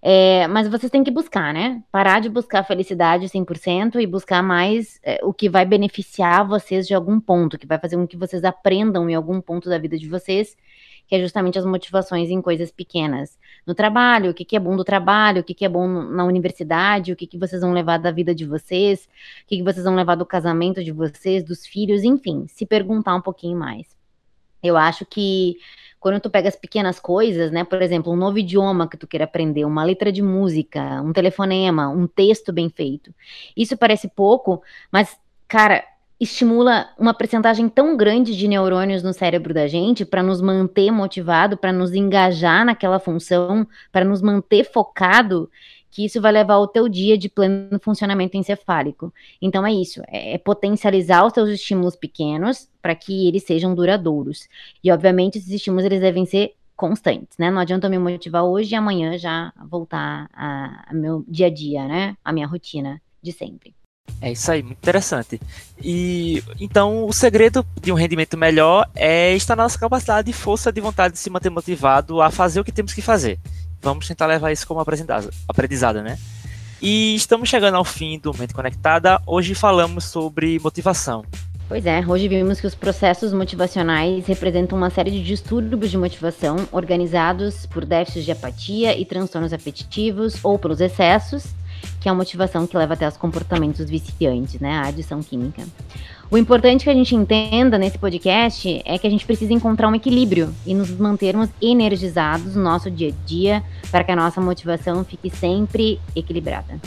É, 0.00 0.46
mas 0.46 0.68
vocês 0.68 0.90
têm 0.90 1.02
que 1.02 1.10
buscar, 1.10 1.52
né? 1.52 1.82
Parar 1.90 2.20
de 2.20 2.28
buscar 2.28 2.62
felicidade 2.62 3.28
100% 3.28 4.00
e 4.00 4.06
buscar 4.06 4.42
mais 4.42 5.00
é, 5.02 5.18
o 5.24 5.32
que 5.32 5.48
vai 5.48 5.64
beneficiar 5.64 6.46
vocês 6.46 6.86
de 6.86 6.94
algum 6.94 7.18
ponto, 7.18 7.58
que 7.58 7.66
vai 7.66 7.78
fazer 7.78 7.96
com 7.96 8.06
que 8.06 8.16
vocês 8.16 8.44
aprendam 8.44 9.10
em 9.10 9.14
algum 9.14 9.40
ponto 9.40 9.68
da 9.68 9.78
vida 9.78 9.98
de 9.98 10.08
vocês, 10.08 10.56
que 11.08 11.16
é 11.16 11.20
justamente 11.20 11.58
as 11.58 11.64
motivações 11.64 12.28
em 12.28 12.40
coisas 12.42 12.70
pequenas. 12.70 13.38
No 13.66 13.74
trabalho, 13.74 14.30
o 14.30 14.34
que, 14.34 14.44
que 14.44 14.54
é 14.54 14.60
bom 14.60 14.76
do 14.76 14.84
trabalho, 14.84 15.40
o 15.40 15.44
que, 15.44 15.54
que 15.54 15.64
é 15.64 15.68
bom 15.68 15.88
na 15.88 16.24
universidade, 16.24 17.12
o 17.12 17.16
que, 17.16 17.26
que 17.26 17.38
vocês 17.38 17.62
vão 17.62 17.72
levar 17.72 17.98
da 17.98 18.10
vida 18.10 18.34
de 18.34 18.44
vocês, 18.44 19.08
o 19.42 19.46
que, 19.46 19.56
que 19.56 19.62
vocês 19.62 19.84
vão 19.84 19.94
levar 19.94 20.16
do 20.16 20.26
casamento 20.26 20.84
de 20.84 20.92
vocês, 20.92 21.42
dos 21.42 21.66
filhos, 21.66 22.04
enfim, 22.04 22.46
se 22.46 22.66
perguntar 22.66 23.14
um 23.14 23.22
pouquinho 23.22 23.58
mais. 23.58 23.96
Eu 24.62 24.76
acho 24.76 25.06
que 25.06 25.56
quando 25.98 26.20
tu 26.20 26.30
pega 26.30 26.48
as 26.48 26.56
pequenas 26.56 27.00
coisas, 27.00 27.50
né? 27.50 27.64
Por 27.64 27.80
exemplo, 27.80 28.12
um 28.12 28.16
novo 28.16 28.38
idioma 28.38 28.88
que 28.88 28.96
tu 28.96 29.06
queira 29.06 29.24
aprender, 29.24 29.64
uma 29.64 29.84
letra 29.84 30.12
de 30.12 30.22
música, 30.22 31.02
um 31.02 31.12
telefonema, 31.12 31.88
um 31.88 32.06
texto 32.06 32.52
bem 32.52 32.68
feito. 32.68 33.14
Isso 33.56 33.76
parece 33.76 34.08
pouco, 34.08 34.62
mas, 34.92 35.18
cara, 35.48 35.84
estimula 36.20 36.88
uma 36.98 37.14
percentagem 37.14 37.68
tão 37.68 37.96
grande 37.96 38.36
de 38.36 38.48
neurônios 38.48 39.02
no 39.02 39.12
cérebro 39.12 39.54
da 39.54 39.68
gente 39.68 40.04
para 40.04 40.22
nos 40.22 40.40
manter 40.40 40.90
motivado, 40.90 41.56
para 41.56 41.72
nos 41.72 41.94
engajar 41.94 42.64
naquela 42.64 42.98
função, 42.98 43.66
para 43.92 44.04
nos 44.04 44.20
manter 44.20 44.64
focado, 44.64 45.48
que 45.90 46.04
isso 46.04 46.20
vai 46.20 46.32
levar 46.32 46.58
o 46.58 46.66
teu 46.66 46.88
dia 46.88 47.16
de 47.16 47.28
pleno 47.28 47.78
funcionamento 47.80 48.36
encefálico. 48.36 49.12
Então 49.40 49.64
é 49.64 49.72
isso, 49.72 50.02
é, 50.08 50.34
é 50.34 50.38
potencializar 50.38 51.24
os 51.24 51.32
teus 51.32 51.48
estímulos 51.48 51.94
pequenos 51.94 52.68
para 52.82 52.94
que 52.94 53.28
eles 53.28 53.44
sejam 53.44 53.74
duradouros. 53.74 54.48
E 54.82 54.90
obviamente 54.90 55.38
esses 55.38 55.50
estímulos 55.50 55.84
eles 55.84 56.00
devem 56.00 56.26
ser 56.26 56.54
constantes, 56.76 57.36
né? 57.38 57.50
Não 57.50 57.60
adianta 57.60 57.86
eu 57.86 57.90
me 57.90 57.98
motivar 57.98 58.44
hoje 58.44 58.72
e 58.72 58.76
amanhã 58.76 59.18
já 59.18 59.52
voltar 59.68 60.28
a, 60.32 60.90
a 60.90 60.94
meu 60.94 61.24
dia 61.26 61.46
a 61.46 61.50
dia, 61.50 61.86
né? 61.86 62.16
A 62.24 62.32
minha 62.32 62.46
rotina 62.46 63.00
de 63.22 63.32
sempre. 63.32 63.77
É 64.20 64.32
isso 64.32 64.50
aí, 64.50 64.62
muito 64.62 64.78
interessante. 64.78 65.40
E 65.82 66.42
então 66.60 67.06
o 67.06 67.12
segredo 67.12 67.64
de 67.80 67.92
um 67.92 67.94
rendimento 67.94 68.36
melhor 68.36 68.88
é 68.94 69.34
estar 69.34 69.54
na 69.54 69.62
nossa 69.62 69.78
capacidade 69.78 70.30
e 70.30 70.34
força 70.34 70.72
de 70.72 70.80
vontade 70.80 71.14
de 71.14 71.20
se 71.20 71.30
manter 71.30 71.50
motivado 71.50 72.20
a 72.20 72.30
fazer 72.30 72.60
o 72.60 72.64
que 72.64 72.72
temos 72.72 72.92
que 72.92 73.02
fazer 73.02 73.38
vamos 73.82 74.06
tentar 74.06 74.26
levar 74.26 74.52
isso 74.52 74.66
como 74.66 74.80
aprendizado, 74.80 76.02
né? 76.02 76.18
E 76.80 77.14
estamos 77.14 77.48
chegando 77.48 77.76
ao 77.76 77.84
fim 77.84 78.18
do 78.18 78.32
Mente 78.36 78.54
Conectada. 78.54 79.20
Hoje 79.26 79.54
falamos 79.54 80.04
sobre 80.04 80.58
motivação. 80.60 81.24
Pois 81.68 81.84
é, 81.84 82.02
hoje 82.06 82.28
vimos 82.28 82.60
que 82.60 82.66
os 82.66 82.74
processos 82.74 83.32
motivacionais 83.32 84.26
representam 84.26 84.78
uma 84.78 84.88
série 84.88 85.10
de 85.10 85.22
distúrbios 85.22 85.90
de 85.90 85.98
motivação 85.98 86.56
organizados 86.72 87.66
por 87.66 87.84
déficits 87.84 88.24
de 88.24 88.32
apatia 88.32 88.98
e 88.98 89.04
transtornos 89.04 89.52
afetivos 89.52 90.42
ou 90.42 90.58
pelos 90.58 90.80
excessos, 90.80 91.44
que 92.08 92.10
é 92.10 92.12
a 92.12 92.14
motivação 92.14 92.66
que 92.66 92.74
leva 92.74 92.94
até 92.94 93.06
os 93.06 93.18
comportamentos 93.18 93.88
viciantes, 93.88 94.58
né? 94.60 94.78
A 94.78 94.86
adição 94.86 95.22
química. 95.22 95.62
O 96.30 96.38
importante 96.38 96.84
que 96.84 96.90
a 96.90 96.94
gente 96.94 97.14
entenda 97.14 97.76
nesse 97.76 97.98
podcast 97.98 98.82
é 98.84 98.98
que 98.98 99.06
a 99.06 99.10
gente 99.10 99.26
precisa 99.26 99.52
encontrar 99.52 99.88
um 99.88 99.94
equilíbrio 99.94 100.54
e 100.64 100.74
nos 100.74 100.90
mantermos 100.90 101.50
energizados 101.60 102.56
no 102.56 102.62
nosso 102.62 102.90
dia 102.90 103.10
a 103.10 103.26
dia 103.26 103.62
para 103.90 104.04
que 104.04 104.10
a 104.10 104.16
nossa 104.16 104.40
motivação 104.40 105.04
fique 105.04 105.28
sempre 105.28 106.00
equilibrada. 106.16 106.80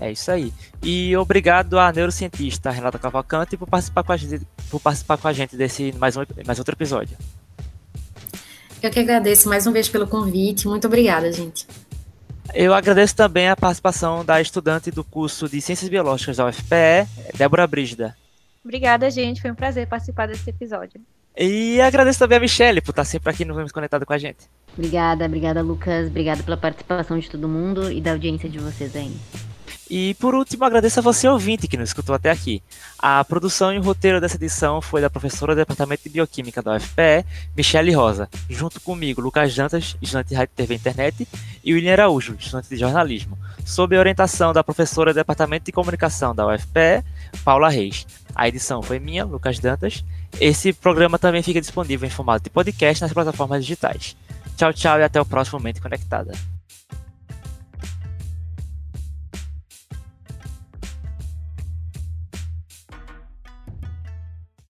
É 0.00 0.10
isso 0.10 0.30
aí. 0.30 0.52
E 0.82 1.16
obrigado 1.16 1.78
à 1.78 1.92
neurocientista 1.92 2.70
Renata 2.70 2.98
Cavalcante 2.98 3.56
por 3.56 3.68
participar 3.68 4.02
com 4.02 4.12
a 4.12 4.16
gente, 4.16 4.44
por 4.70 4.80
participar 4.80 5.18
com 5.18 5.28
a 5.28 5.32
gente 5.32 5.56
desse 5.56 5.92
mais, 5.98 6.16
um, 6.16 6.24
mais 6.44 6.58
outro 6.58 6.74
episódio. 6.74 7.16
Eu 8.82 8.90
que 8.90 8.98
agradeço 8.98 9.48
mais 9.48 9.66
uma 9.66 9.72
vez 9.72 9.88
pelo 9.88 10.06
convite. 10.06 10.66
Muito 10.66 10.86
obrigada, 10.86 11.32
gente. 11.32 11.66
Eu 12.54 12.74
agradeço 12.74 13.14
também 13.14 13.48
a 13.48 13.56
participação 13.56 14.24
da 14.24 14.40
estudante 14.40 14.90
do 14.90 15.04
curso 15.04 15.48
de 15.48 15.60
Ciências 15.60 15.88
Biológicas 15.88 16.36
da 16.38 16.46
UFPE, 16.46 17.06
Débora 17.36 17.66
Brígida. 17.66 18.16
Obrigada, 18.64 19.10
gente. 19.10 19.40
Foi 19.40 19.50
um 19.50 19.54
prazer 19.54 19.86
participar 19.86 20.26
desse 20.26 20.48
episódio. 20.50 21.00
E 21.36 21.80
agradeço 21.80 22.18
também 22.18 22.38
a 22.38 22.40
Michelle 22.40 22.80
por 22.80 22.90
estar 22.90 23.04
sempre 23.04 23.30
aqui 23.30 23.44
no 23.44 23.54
Vamos 23.54 23.70
Conectado 23.70 24.04
com 24.04 24.12
a 24.12 24.18
gente. 24.18 24.38
Obrigada, 24.76 25.24
obrigada, 25.24 25.62
Lucas. 25.62 26.08
Obrigada 26.08 26.42
pela 26.42 26.56
participação 26.56 27.18
de 27.18 27.30
todo 27.30 27.48
mundo 27.48 27.92
e 27.92 28.00
da 28.00 28.12
audiência 28.12 28.48
de 28.48 28.58
vocês 28.58 28.96
aí. 28.96 29.16
E 29.90 30.14
por 30.14 30.34
último, 30.34 30.64
agradeço 30.64 30.98
a 30.98 31.02
você 31.02 31.26
ouvinte 31.26 31.66
que 31.66 31.76
nos 31.76 31.88
escutou 31.88 32.14
até 32.14 32.30
aqui. 32.30 32.62
A 32.98 33.24
produção 33.24 33.72
e 33.72 33.78
o 33.78 33.82
roteiro 33.82 34.20
dessa 34.20 34.36
edição 34.36 34.82
foi 34.82 35.00
da 35.00 35.08
professora 35.08 35.54
do 35.54 35.58
Departamento 35.58 36.02
de 36.02 36.10
Bioquímica 36.10 36.60
da 36.60 36.76
UFPE, 36.76 37.24
Michele 37.56 37.92
Rosa, 37.92 38.28
junto 38.50 38.80
comigo, 38.80 39.22
Lucas 39.22 39.52
Jantas, 39.52 39.96
estudante 40.02 40.28
de 40.28 40.34
Rádio 40.34 40.52
TV 40.54 40.74
Internet, 40.74 41.28
e 41.64 41.72
William 41.72 41.92
Araújo, 41.92 42.36
estudante 42.38 42.68
de 42.68 42.76
jornalismo, 42.76 43.38
sob 43.64 43.96
a 43.96 44.00
orientação 44.00 44.52
da 44.52 44.62
professora 44.62 45.12
do 45.12 45.16
Departamento 45.16 45.64
de 45.64 45.72
Comunicação 45.72 46.34
da 46.34 46.46
UFPE, 46.46 47.02
Paula 47.42 47.70
Reis. 47.70 48.06
A 48.34 48.46
edição 48.46 48.82
foi 48.82 48.98
minha, 48.98 49.24
Lucas 49.24 49.58
Dantas. 49.58 50.04
Esse 50.38 50.72
programa 50.72 51.18
também 51.18 51.42
fica 51.42 51.60
disponível 51.60 52.06
em 52.06 52.10
formato 52.10 52.44
de 52.44 52.50
podcast 52.50 53.02
nas 53.02 53.12
plataformas 53.12 53.64
digitais. 53.64 54.16
Tchau, 54.56 54.72
tchau 54.72 54.98
e 54.98 55.02
até 55.02 55.20
o 55.20 55.24
próximo 55.24 55.58
Mente 55.58 55.80
Conectada. 55.80 56.32